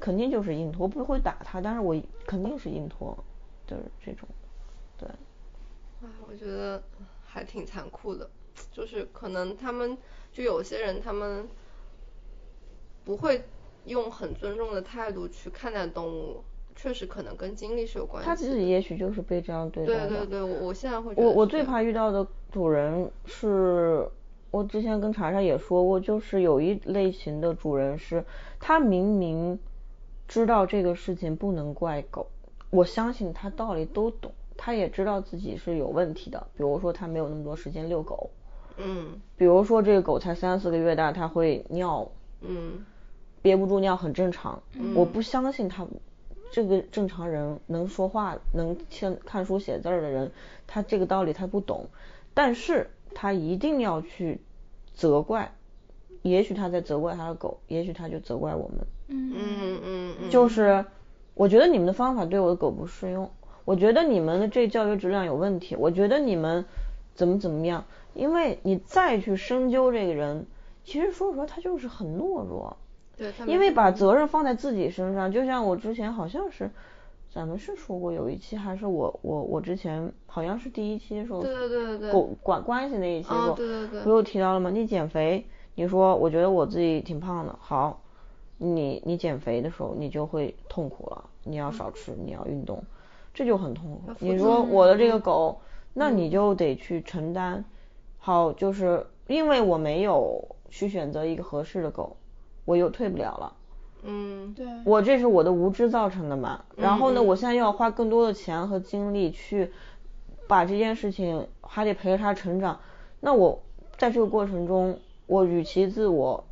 [0.00, 1.94] 肯定就是硬拖，不会打他，但是我
[2.26, 3.16] 肯定是硬拖。
[3.66, 4.28] 就是这种，
[4.98, 5.08] 对。
[6.02, 6.82] 啊，我觉得
[7.24, 8.28] 还挺残酷的，
[8.72, 9.96] 就是可能他们
[10.32, 11.48] 就有些人他们
[13.04, 13.44] 不会
[13.84, 16.42] 用很尊重的态度去看待动物，
[16.74, 18.26] 确实可能跟经历是有关系。
[18.26, 20.08] 他自己也许就是被这样对待的。
[20.08, 21.12] 对对对，我我现在会。
[21.16, 24.08] 我我最怕遇到的主人是，
[24.50, 28.24] 我之前跟查查也说过，就是有一类型的主人是，
[28.58, 29.58] 他明明
[30.26, 32.26] 知道这个事情不能怪狗。
[32.70, 34.32] 我相信他道理都懂，
[34.62, 36.46] 他也知道自己是有问题的。
[36.54, 38.28] 比如说他没有那么多时间遛狗，
[38.76, 42.06] 嗯，比如说这个狗才三四个月大，它会尿，
[42.42, 42.84] 嗯，
[43.40, 44.62] 憋不住尿很正常。
[44.94, 45.86] 我不相信他
[46.52, 50.30] 这个正常人能说话、能看看书写字的人，
[50.66, 51.86] 他这个道理他不懂，
[52.34, 54.42] 但是他一定要去
[54.92, 55.54] 责怪，
[56.20, 58.86] 也许他在责怪他的狗，也许他就责怪我们。
[59.08, 60.84] 嗯嗯嗯，就是。
[61.32, 63.30] 我觉得你们的方法对我的狗不适用，
[63.70, 66.64] 我觉得你们的这教育质量有问题，我觉得你们
[67.14, 70.44] 怎么怎么样，因为你再去深究这个人，
[70.82, 72.76] 其实说实话他就是很懦弱，
[73.16, 76.68] 对，因为把责任放在自己身上，就像我之前好像是
[77.32, 84.68] 咱们是说过有一期，还是我我我之前好像是第一期说，对对对对对，狗管关系那一期说，对对对，不又提到了吗？
[84.70, 85.46] 你减肥，
[85.76, 88.02] 你说我觉得我自己挺胖的，好，
[88.58, 91.30] 你你减肥的时候你就会痛苦了。
[91.44, 92.82] 你要少吃，你要运动，
[93.32, 94.12] 这就很痛苦。
[94.18, 95.60] 你说我的这个狗，
[95.94, 97.64] 那你就得去承担。
[98.18, 102.16] 好，就是因为我没有去选择一个合适的狗，
[102.64, 103.56] 我又退不了了。
[104.02, 104.66] 嗯，对。
[104.84, 106.64] 我这是我的无知造成的嘛？
[106.76, 109.72] 然后呢，我现在又要花更多的钱和精力去
[110.46, 112.80] 把这件事情，还得陪着它成长。
[113.20, 113.62] 那我
[113.96, 116.44] 在这个过程中，我与其自我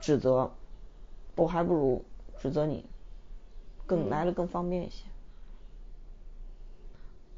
[0.00, 0.50] 指责，
[1.36, 2.04] 我还不如
[2.38, 2.84] 指责你。
[3.86, 5.04] 更来的更方便一些。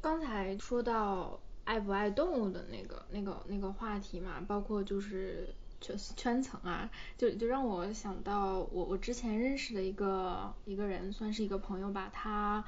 [0.07, 5.49] 刚才说到爱不爱动物的那个、那个、那个话题嘛，包括就是
[5.81, 12.63] 圈圈层啊，就就让我想到我我之前认识的一个一个人，算是一个朋友吧，他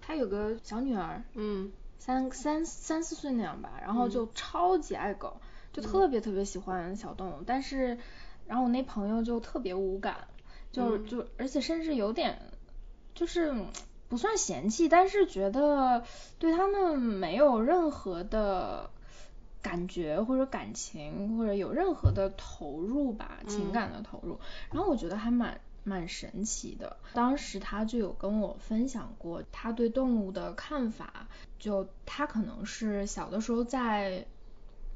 [0.00, 1.70] 他有个小女儿，嗯，
[2.00, 5.40] 三三三四岁那样吧，然后就超级爱狗，
[5.72, 7.98] 就特别特别喜欢小动物，但是
[8.48, 10.26] 然后我那朋友就特别无感，
[10.72, 12.50] 就就而且甚至有点。
[13.12, 13.52] 就是
[14.10, 16.04] 不算嫌弃，但是觉得
[16.38, 18.90] 对他们没有任何的
[19.62, 24.38] 感觉或者感情，或者有任何的投入吧，情感的投入。
[24.70, 26.96] 然后我觉得还蛮蛮神奇的。
[27.14, 34.26] 当时他就有跟我分享过他对动物的看法，就他可能是小的时候在。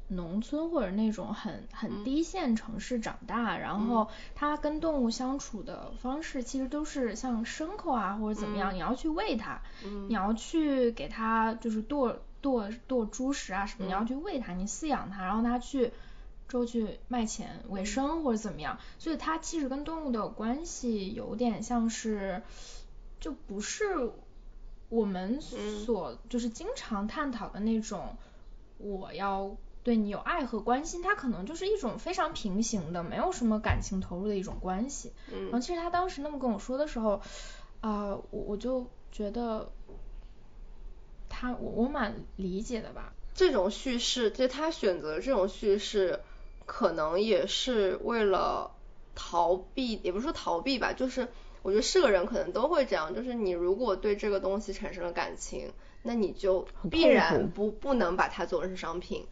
[0.07, 9.61] 农村或者那种很很低线城市长大，然后他跟动物相处的方式其实都是像牲口啊或者怎么样，你要去喂它，
[10.07, 15.91] 你要去给它就是剁剁剁猪食啊什么，你要去喂它，你饲养它，然后它去
[16.47, 22.43] 之后去卖钱为生或者怎么样，所以它其实跟动物的关系有点像是
[23.19, 24.11] 就不是
[24.89, 28.15] 我们所就是经常探讨的那种
[28.77, 29.57] 我要。
[29.85, 35.13] 对你有爱和关心，他可能就是一种非常平行的，没有什么感情投入的一种关系。
[35.31, 35.43] 嗯。
[35.43, 37.21] 然后其实他当时那么跟我说的时候，
[37.81, 39.71] 啊，我我就觉得
[41.29, 43.13] 他我我蛮理解的吧。
[43.35, 46.19] 这种叙事，就他选择这种叙事，
[46.65, 48.71] 可能也是为了
[49.13, 51.27] 逃避，也不是说逃避吧，就是
[51.61, 55.71] 我觉得是个人可能都会这样，就是你如果对这个东西产生了感情，
[56.01, 59.27] 那你就必然不不能把它作为是商品。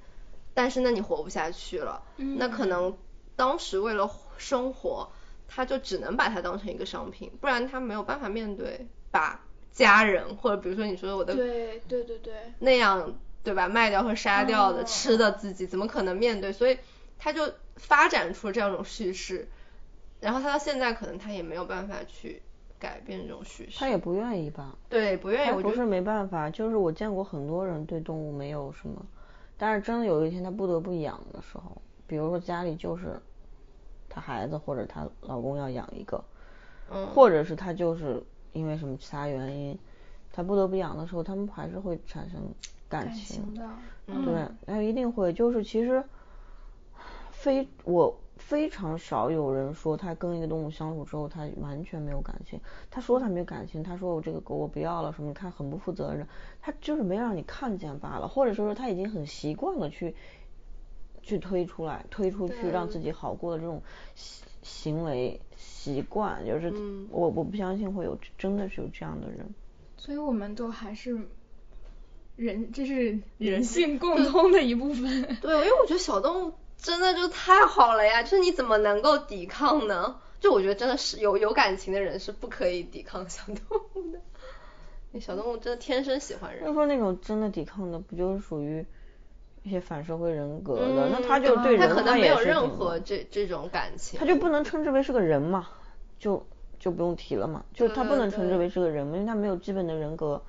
[0.53, 2.97] 但是那你活不下去了，那可能
[3.35, 5.09] 当时为了生活，
[5.47, 16.53] 他就只能把它当成一个商品，不然他没有办法面对把家人或者比如说你说我的对对对对那样对吧卖掉和杀掉的吃的自己怎么可能面对？
[16.53, 16.77] 所以
[17.17, 19.49] 他就发展出了这样一种叙事，
[20.19, 22.41] 然后他到现在可能他也没有办法去
[22.79, 23.79] 改变这种叙事。
[23.79, 24.75] 他也不愿意吧？
[24.89, 25.51] 对，不愿意。
[25.51, 29.05] 我不是没办法，就是我见过很多人对动物没有什么，
[29.57, 33.21] 但是真的有一天他不得不养的时候，比如说家里就是
[34.09, 36.23] 他孩子或者他老公要养一个，
[36.91, 39.77] 嗯，或者是他就是因为什么其他原因，
[40.31, 42.39] 他不得不养的时候，他们还是会产生
[42.87, 43.69] 感情的，
[44.05, 46.03] 对，那一定会，就是其实。
[47.31, 52.59] 非我非常少有人说他跟一个动物相处之后他完全没有感情。
[52.91, 56.27] 他说他没有感情，他说我这个狗我不要了什么，他很不负责任。
[56.61, 60.13] 他就是没让你看见罢了，或者说说他已经很习惯了去
[61.21, 63.81] 去推出来推出去让自己好过的这种
[64.13, 66.71] 行行为习惯，就是
[67.09, 69.39] 我我不相信会有真的是有这样的人。
[69.97, 71.17] 所以我们都还是
[72.35, 75.37] 人，这是人性共通的一部分。
[75.41, 76.53] 对，因为我觉得小动物。
[76.83, 78.21] 真的就太好了呀！
[78.21, 80.19] 就是你怎么能够抵抗呢？
[80.41, 84.19] 就我觉得真的是有有感情的人是不可以抵抗小动物的。
[85.13, 86.65] 那小动物真的天生喜欢人。
[86.65, 88.85] 就说那种真的抵抗的，不就是属于
[89.63, 91.07] 一些反社会人格的？
[91.09, 94.19] 那他就对人他可能没有任何这这种感情。
[94.19, 95.69] 他就不能称之为是个人嘛？
[96.19, 96.45] 就
[96.77, 97.63] 就不用提了嘛？
[97.73, 100.43] 就他不能称之为是个人，因为他没有基本的人格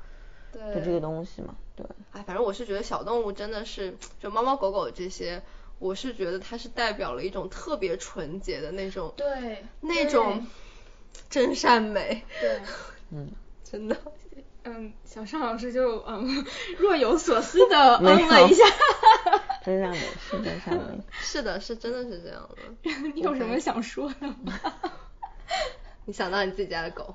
[0.53, 1.55] 的这个东西嘛？
[1.77, 1.87] 对。
[2.11, 5.41] 哎，反正我是觉得小动物真的是，就猫猫狗狗这些。
[5.85, 10.47] 我是觉得它是代表了一种特别纯洁的那种，对，那种
[11.29, 12.59] 真善美，对，
[13.13, 13.31] 嗯，
[13.63, 13.95] 真的，
[14.65, 16.47] 嗯，小尚老师就嗯
[16.79, 18.65] 若有所思的 嗯了一下，
[19.63, 23.11] 真善美是真善美，是的，是真的是这样的。
[23.15, 24.59] 你有什么想说的吗？
[26.07, 27.15] 你想到你自己家的狗？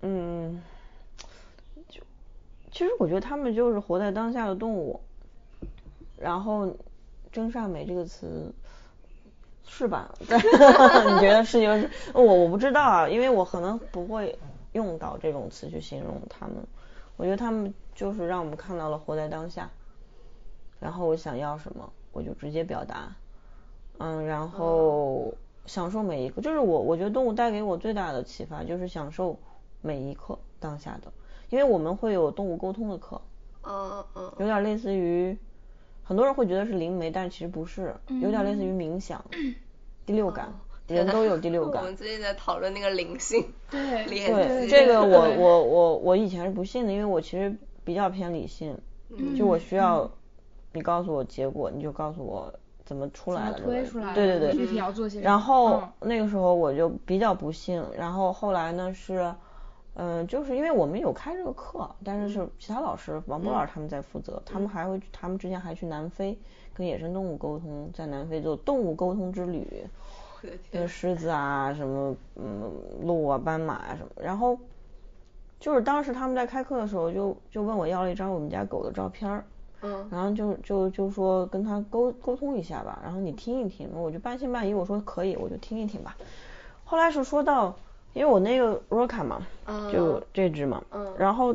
[0.00, 0.62] 嗯，
[1.90, 2.00] 就
[2.72, 5.02] 其实我觉得他们就是活在当下的动物，
[6.16, 6.74] 然后。
[7.32, 8.52] 真善美这个词
[9.66, 10.12] 是吧？
[10.18, 11.88] 你觉得是就是？
[12.12, 14.36] 我我不知道啊，因为我可能不会
[14.72, 16.56] 用到这种词去形容他们。
[17.16, 19.70] 我觉得他们就是让我们看到了活在当下，
[20.80, 23.14] 然后我想要什么，我就直接表达。
[23.98, 25.32] 嗯，然后
[25.66, 29.38] 享受每一个，就是我我觉得动物带给我最大的启发就是享受
[29.82, 31.12] 每一刻当下的，
[31.50, 33.20] 因为我们会有动物沟通的课。
[33.62, 34.32] 嗯嗯。
[34.38, 35.38] 有点类似于。
[36.10, 39.24] 很多人会觉得是灵媒，但其实不是，有点类似于冥想，
[40.04, 40.52] 第六感，
[40.88, 41.82] 人都有第六感。
[41.82, 47.54] 我们最近在讨论那个灵性， 对，对，这个我我我我以前是不信的，因为我其实
[47.84, 48.76] 比较偏理性，
[49.38, 50.10] 就我需要
[50.72, 52.52] 你告诉我结果，你就告诉我
[52.84, 59.32] 怎么出来的，推出来，对对对，具体要做些然后那个时候我就比较不信，然后后来呢是。
[60.02, 66.38] 嗯，就是因为我们有开这个课，但是是其他老师，王波老师他们在负责，他们还会，他们之前还去南非
[66.72, 69.84] 跟野生动物沟通，在南非做动物沟通之旅，
[70.72, 72.72] 跟狮子啊，什么嗯
[73.02, 74.58] 鹿啊、斑马啊什么，然后
[75.58, 79.44] 就是当时他们在开课的时候，就就问我要了一张我们家狗的照片，
[79.82, 86.16] 嗯，然后就就就说跟他沟沟通一下吧，然后你听一听，我就半信半疑，我说可以，我就听一听吧，
[86.84, 87.76] 后来是说到。
[88.12, 89.46] 因为我那个 Roca 嘛，
[89.92, 90.82] 就这只嘛，
[91.16, 91.54] 然后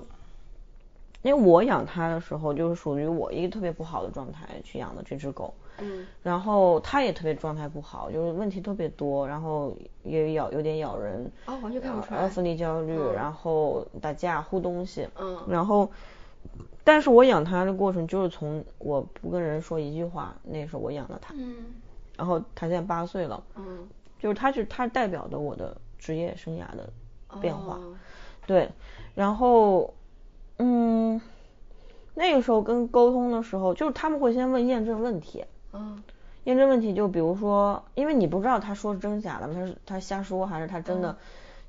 [1.21, 5.53] 因为我养它的时候，就是属于我一个特别不好的状态去养的这只狗，
[6.23, 15.07] 然后它也特别状态不好，就是问题特别多，然后也咬有点咬人，哦，完全看不出来，分离焦虑，然后打架护东西，
[15.49, 15.91] 然后
[16.83, 21.33] 但是我养它的过程就是从我不跟人说一句话，那时候我养了它，
[22.15, 23.43] 然后它现在八岁了，
[24.19, 25.75] 就是它是它代表的我的。
[26.05, 26.87] 职业生涯的
[27.41, 27.79] 变化，
[28.45, 28.69] 对，
[29.15, 29.91] 然后，
[30.59, 31.19] 嗯，
[32.13, 35.43] 那个时候跟沟通的时候，就是他们会先问验证问题，
[35.73, 36.03] 嗯，
[36.43, 41.17] 验证问题就比如说，因为你不知道他说是真假的，他是他瞎说还是他真的，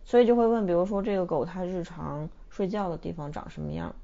[0.05, 3.95] 所以就会问，比如说这个狗它日常睡觉的地方长什么样，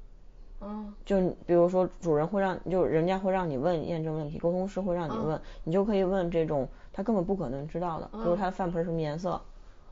[0.61, 9.39] 嗯，就比如说主人会让，就人家会让你问验证问题，沟通师会让你问，你就可以问这种他根本不可能知道的，比如他的饭盆什么颜色。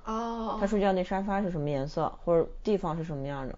[0.05, 3.57] 哦，他睡觉那沙发是什么颜色，或者地方是什么样的？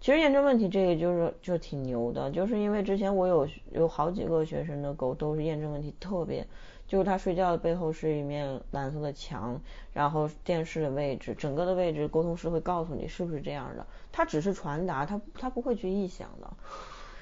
[0.00, 6.44] 其实验证问题这个就是就挺牛的，就是因为之前我有有好几个学生的狗都是验证问题特别，
[6.88, 9.60] 就是他睡觉的背后是一面蓝色的墙，
[9.92, 16.50] 然后电视的位置，整个的位置沟通师会告诉你是不是这样的，他只是传达，他他不会去臆想的。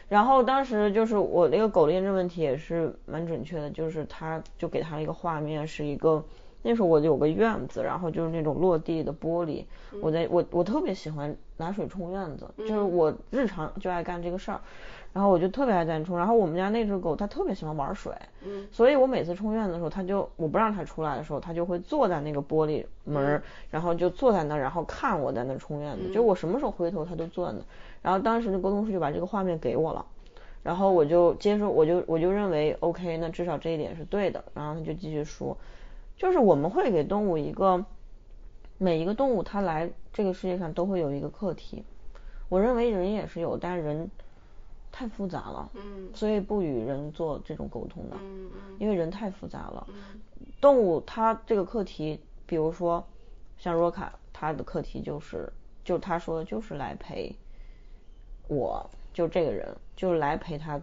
[0.09, 6.25] 然后当时就是我那个狗的验证问题也是蛮准确的，就是他就给他一个画面是一个。
[6.63, 9.65] 那时候我有个院子，然后就是那种落地的玻璃，
[10.01, 14.61] 我在我我特别喜欢拿水冲院子，就是我日常就爱干这个事儿。
[15.13, 18.13] 然后我就特别爱在冲，然后我们家那只狗它特别喜欢玩水，
[18.45, 23.43] 嗯，所以我每次冲院子的时候，它就我不让它出来的时候，它就会坐在那个玻璃门，
[23.73, 27.61] 然后就坐在那，然后看我在那冲院子，就我什么时候回头它都坐在那，
[28.03, 30.07] 然后当时的沟通师就把这个画面给我了，
[30.63, 35.57] 然后我就接受，我就我就认为 OK，那至少这一点是对的，然后他就继续说，
[36.21, 37.83] 就是我们会给动物一个，
[38.77, 41.83] 每一个动物它来这个世界上都会有一个课题，
[42.51, 44.11] 我认为人也是有，但是人。
[44.93, 48.17] 太复杂了，嗯，所以不与人做这种沟通的，
[48.81, 50.19] 因为人太复杂了，嗯，
[50.61, 53.03] 动物它这个课题，比如说
[53.57, 55.49] 像若卡，它的课题就是，
[55.85, 57.33] 就他说的就是来陪
[58.49, 60.79] 我，就这个人，就是来陪他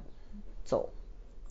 [0.64, 0.90] 走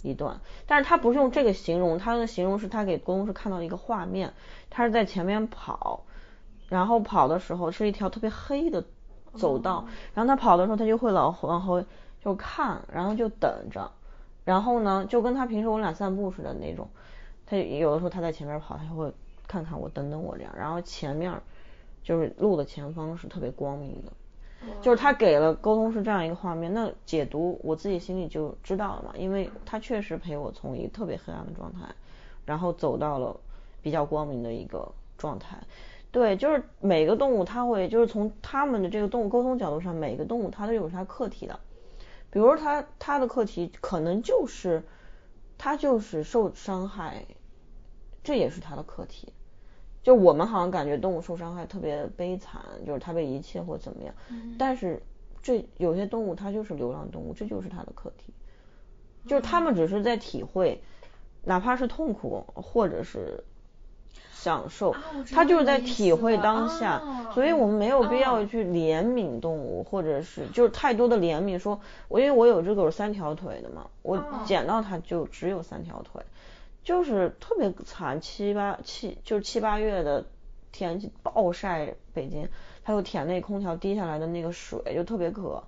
[0.07, 4.33] 一段，但是他不是用这个形容，他的形容是他给公是看到一个画面，
[4.71, 6.05] 他是在前面跑，
[6.69, 8.85] 然后跑的时候是一条特别黑的
[9.35, 11.85] 走道，然后他跑的时候他就会老往后。
[12.19, 13.89] 就看，然后就等着，
[14.43, 16.89] 然后呢，就跟他平时我俩散步似的那种，
[17.47, 19.13] 他有的时候他在前面跑，他就会
[19.47, 21.41] 看看我，等等我这样，然后前面
[22.03, 24.11] 就是路的前方是特别光明的，
[24.81, 31.81] 就是他给了沟通是这样一个画面，那解读我自己心里就知道了嘛，因为他确实陪我从一个特别黑暗的状态，
[32.45, 33.39] 然后走到了
[33.83, 35.59] 比较光明的一个状态，
[36.11, 41.59] 对，就是每个动物它会就是从他们的这个动物沟通角度上，每个动物它都有它课题的。
[42.29, 44.83] 比如他他的课题可能就是
[45.57, 47.25] 他就是受伤害，
[48.23, 49.33] 这也是他的课题。
[50.07, 54.15] 就我们好像感觉动物受伤害特别悲惨，就是它被遗弃或怎么样。
[54.57, 55.03] 但是
[55.43, 58.33] 这有些动物它就是流浪动物，这就是它的课题。
[59.27, 60.81] 就是他们只是在体会，
[61.43, 63.43] 哪怕是痛苦或者是。
[64.33, 64.95] 享受，
[65.33, 67.03] 他就是在体会当下，
[67.35, 71.59] 所以我们没有必要去怜悯动物，或者是就是太多的怜悯。
[71.59, 76.23] 说，我因为我有只狗三条腿的嘛，我捡到它就只有三条腿，
[76.87, 80.25] 就是特别惨，七八七就是七八月的
[80.71, 82.49] 天气暴晒，北京，
[82.85, 85.65] 它又舔那空调滴下来的那个水，就特别渴，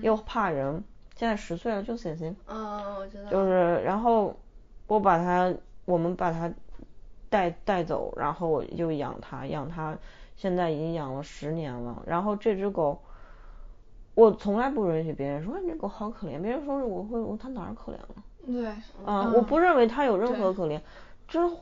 [0.00, 0.84] 又怕人，
[1.16, 4.38] 现在十岁了就死心，嗯，我知道，就是然后
[4.86, 5.52] 我把它，
[5.84, 6.48] 我们把它。
[7.28, 9.96] 带带走，然后就养它，养它，
[10.34, 12.02] 现在已经养了十年了。
[12.04, 13.00] 然后这只狗，
[14.16, 18.24] 我从来不允许别人说你这狗好可怜，别人说我会，它哪儿可怜了？
[18.46, 18.66] 对，
[19.04, 20.80] 啊，我不认为它有任何可怜，
[21.28, 21.56] 就是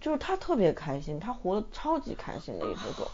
[0.00, 3.08] 就是它特别开心，它活得超级开心的一只狗。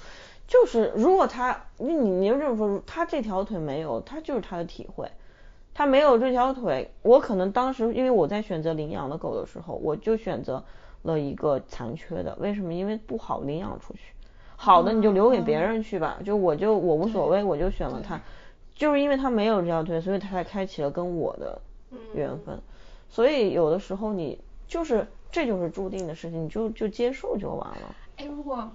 [0.47, 5.11] 就是如果它，你你就这么说，它这条腿没有，它就是它的体会，
[5.75, 10.63] 它没有这条腿，我可能当时因为我在选择领养的狗的时候，我就选择。
[11.03, 12.75] 了一个残缺的，为什么？
[12.75, 14.13] 因为不好领养出去，
[14.57, 16.19] 好的你就留给别人去吧。
[16.25, 18.21] 就我就我无所谓，我就选了它，
[18.75, 21.59] 就是因为它没有这条腿，所以它才开启了跟我的
[22.15, 22.61] 缘分。
[23.09, 27.95] 所以有的时候你就是这就是注定的事情，你就就接受就完了。
[28.17, 28.71] 哎，如果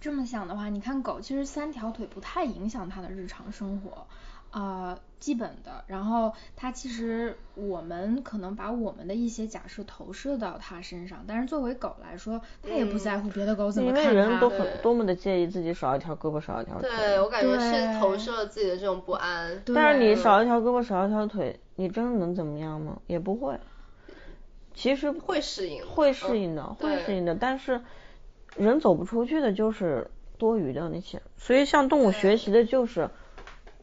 [0.00, 4.06] 这么想的话，你看狗其实三条腿不太影响它的日常生活。
[4.52, 14.10] 啊，基本的，然后它其实我们可能把我们的一些假设投射到它身上，但是作为狗来说，它也不在乎别的狗怎么看它。
[14.10, 16.90] 因为人都很多么的介意自己少一条胳膊少一条腿。
[16.90, 19.62] 对，我感觉是投射了自己的这种不安。
[19.74, 23.00] 但是你少一条胳膊少一条腿，你真的能怎么样吗？
[23.06, 23.58] 也不会。
[24.74, 25.82] 其实会适应。
[25.86, 27.80] 会适应的，会适应的，但是
[28.56, 33.08] 人走不出去的就是多余的那些，所以向动物学习的就是。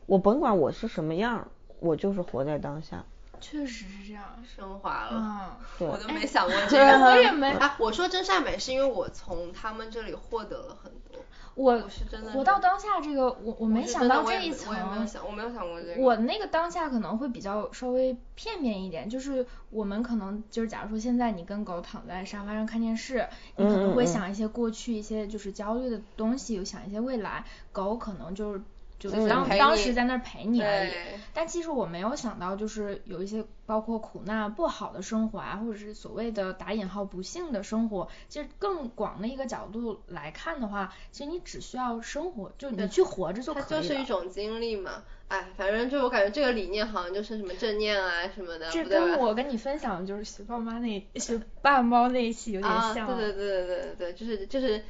[0.09, 1.47] 我甭管我是什么样，
[1.79, 3.05] 我就是活在当下。
[3.39, 5.59] 确实是这样，升华了。
[5.79, 7.05] 嗯，我都没想过这个。
[7.05, 7.51] 我也 没。
[7.51, 11.21] 啊，我说真善美是因为我从他们这里获得了很多。
[11.53, 12.31] 我是真的。
[12.31, 14.73] 活到当下这个，我我没想到这一层。
[14.73, 16.01] 我也没有想，我没有想过这个。
[16.01, 23.27] 我那个当下可能会比较稍微片面一点，就是我们可能就是假如说现在你跟狗躺在沙发上看电视，
[23.57, 28.61] 你可能会想一些过去一些就是焦虑的东西，有想一些未来，狗可能就是。
[28.99, 30.91] 就当当时在那儿陪你而已，
[31.33, 43.67] 但其实我没有想到，就是有一些包括苦难、不好的生活啊，或者是所谓的打引号不幸的生活，其实更广的一个角度来看的话，其实你只需要生活，就你去活着就可以了。
[43.69, 48.69] 它就是一种经历嘛，哎，反正就我感觉这个理念好像就是什么正念啊什么的。
[48.69, 53.07] 这跟我跟你分享的就是学爸妈那学爸猫那一期有点像。
[53.07, 54.83] 啊，对对对对对对，就是就是。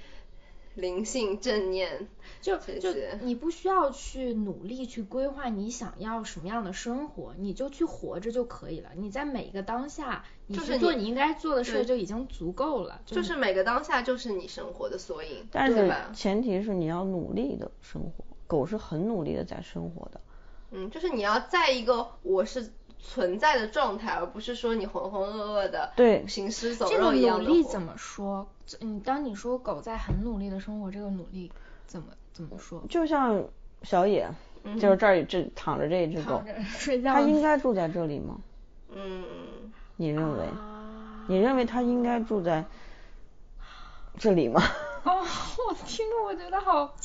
[0.80, 2.08] 灵性正念，
[2.42, 8.90] 就就你不需要去努力去规划你想要什么样的生活，你就去活着就可以了。
[8.96, 13.02] 你在每一个当下，你去做你应该做的事就已经足够了。
[13.06, 18.26] 就是每个当下就是你生活的缩影，但是前提是你要努力的生活。
[18.48, 20.20] 狗是很努力的在生活的。
[20.72, 27.46] 嗯，就是你要在一个我是存在的状态，而不是说你浑浑噩噩的对行尸走肉一样的。
[27.46, 28.48] 这个努力怎么说？
[28.82, 31.52] 嗯，当你说狗在很努力的生活，这个努力
[31.88, 32.84] 怎么怎么说？
[32.90, 33.44] 就像
[33.84, 34.30] 小野，
[34.80, 36.44] 就是这儿这躺着这一只狗，
[36.78, 38.38] 睡觉，它应该住在这里吗？
[38.92, 39.24] 嗯，
[39.96, 40.46] 你认为？
[41.28, 42.66] 你认为它应该住在
[44.18, 44.62] 这里吗？
[45.04, 45.26] 哦，
[45.68, 46.96] 我听着我觉得好。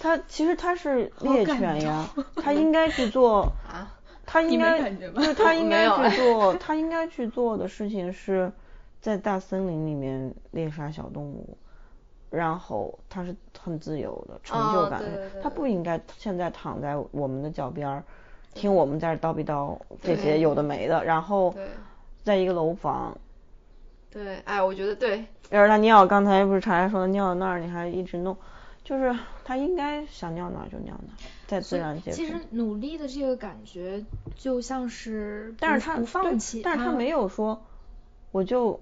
[0.00, 3.92] 它其实它是猎犬呀，它应该去做 啊，
[4.32, 8.50] 它应该，就它应该去 做，他应该去做的事情是
[8.98, 11.54] 在大森林里面猎杀小动物，
[12.30, 15.02] 然后他是很自由的，成就感，
[15.42, 18.02] 他不应该现在躺在我们的脚边儿，
[18.54, 21.54] 听我们在这叨逼叨这些有的没的，然后
[22.24, 23.14] 在一个楼房。
[24.10, 25.22] 对，哎，我觉得对。
[25.50, 28.34] 要是他尿，刚才不是查查说尿那儿，你还一直弄。
[28.82, 29.14] 就是
[29.44, 31.12] 他应该想尿哪就尿哪，
[31.52, 32.10] 在自然界。
[32.10, 34.02] 其实努力的这个感觉
[34.34, 37.62] 就像是，但是他不放弃，但是他没有说，
[38.30, 38.80] 我就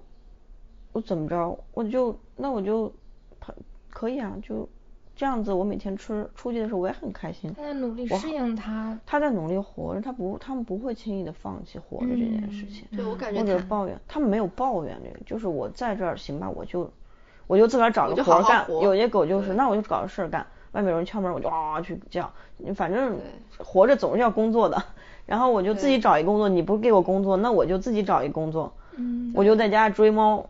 [0.93, 2.93] 我怎么着，我就那我就
[3.41, 3.53] 他
[3.89, 4.69] 可以啊，就
[5.17, 7.53] 这样子，我每天吃出去的时候我也很开心。
[7.53, 12.85] 他在努力适应他，他在努力活着，他不，他们不会轻易的放弃活着这件事情。
[12.95, 16.89] 对我感觉或者抱怨，他们没有抱怨这个，就是我在这儿行吧，我就。
[17.47, 20.47] 我就自个儿找个活干，有些狗就是，那我就找个事儿干。
[20.71, 22.31] 外面有人敲门，我就啊去叫。
[22.75, 23.19] 反正
[23.57, 24.83] 活着总是要工作的，
[25.25, 26.47] 然后我就自己找一工作。
[26.47, 28.73] 你不给我工作，那我就自己找一工作。
[28.95, 29.31] 嗯。
[29.35, 30.49] 我就在家追猫，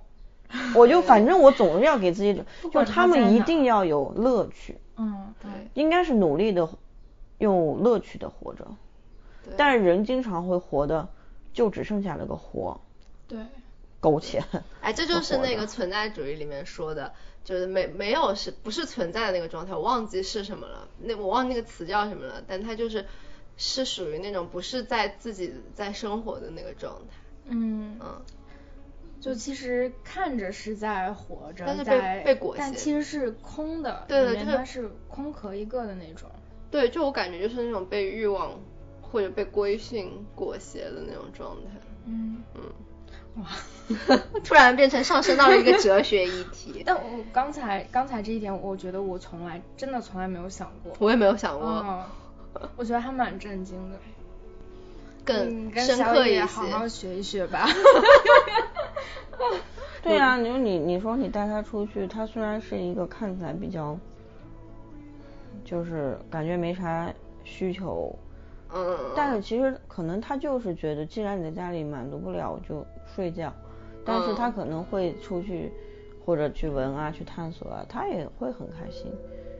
[0.75, 4.77] 我就反正我总是要给自己，就他们一定要有乐趣。
[4.97, 5.49] 嗯，对。
[5.73, 6.67] 应该是努力的，
[7.39, 8.67] 用乐趣的活着。
[9.57, 11.07] 但是人经常会活的，
[11.53, 12.79] 就只剩下了个活。
[13.27, 13.39] 对。
[13.99, 14.43] 苟且，
[14.81, 23.05] 哎，这就是那个存在主义里面说的，就是没没有是不是存在的那个状态，我忘记是什么了，那我忘那个词叫什么了，但它就是
[23.57, 27.17] 是属于那种不是在自己在生活的那个状态。
[27.45, 28.21] 嗯嗯，
[29.19, 36.29] 就其实看着是在活着，但是被被裹挟，但其实是空的，对的，它是空壳一个的那种。
[36.69, 38.57] 对，就我感觉就是那种被欲望
[39.01, 41.71] 或者被规训裹挟的那种状态。
[42.05, 42.61] 嗯嗯。
[43.35, 43.45] 哇，
[44.43, 46.83] 突然变成上升到了一个哲学议题。
[46.85, 47.01] 但我
[47.31, 50.91] 刚才刚才这一点，我觉得我从来真的从来没有想过。
[50.99, 51.65] 我也没有想过。
[51.69, 52.03] 嗯，
[52.75, 53.97] 我觉得还蛮震惊的。
[55.23, 56.43] 更深刻一些。
[56.43, 57.65] 好好学一学吧。
[60.03, 63.97] 对啊，你说你你说你带他出去，他虽然是一个看起来比较，
[65.63, 67.09] 就是感觉没啥
[67.45, 68.13] 需求。
[68.73, 68.97] 嗯。
[69.15, 72.85] 但是其实可能他就是觉得，既然你在家里满足不了，我就。
[73.15, 73.53] 睡觉，
[74.05, 75.71] 但是他可能会出去
[76.25, 79.11] 或者去闻啊，去探索啊，他也会很开心。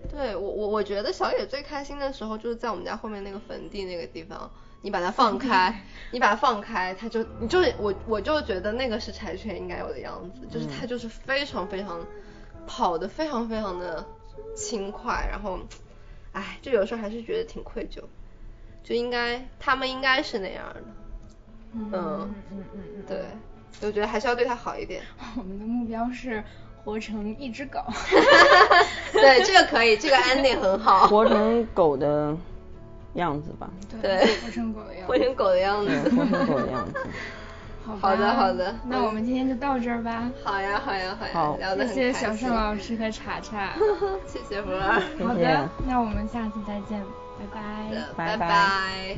[0.10, 4.49] 对我我我觉得小野最开心的时候就是在我们家后面那个坟地那个地方，
[4.82, 12.06] 你把它放开，你把它放开，它就你就是我我就觉得那个是柴犬应该有的样子，就是它就是非常非常
[12.65, 14.03] 跑的非常非常的
[14.56, 15.60] 轻快，然后，
[16.34, 18.02] 哎，就有时候还是觉得挺愧疚，
[18.84, 20.82] 就应该他们应该是那样的。
[21.73, 23.26] 嗯嗯嗯嗯，对，
[23.81, 25.02] 我觉得还是要对它好一点。
[25.38, 26.43] 我们的目标是
[26.84, 27.80] 活成一只狗。
[29.14, 31.07] 对，这个可以，这个 ending 很好。
[31.07, 32.35] 活成狗的
[33.14, 33.69] 样子吧。
[34.02, 35.07] 对，活成狗的样子。
[35.07, 36.10] 活成狗的样子。
[36.10, 36.99] 活成狗的样子。
[37.99, 40.31] 好的好的，那我们今天就到这儿吧。
[40.43, 43.73] 好呀好呀好呀，聊得很谢谢小盛老师和查查。
[44.27, 45.02] 谢谢福儿。
[45.26, 47.03] 好的，那我们下次再见，
[47.39, 47.91] 拜拜。
[48.15, 49.18] 拜拜。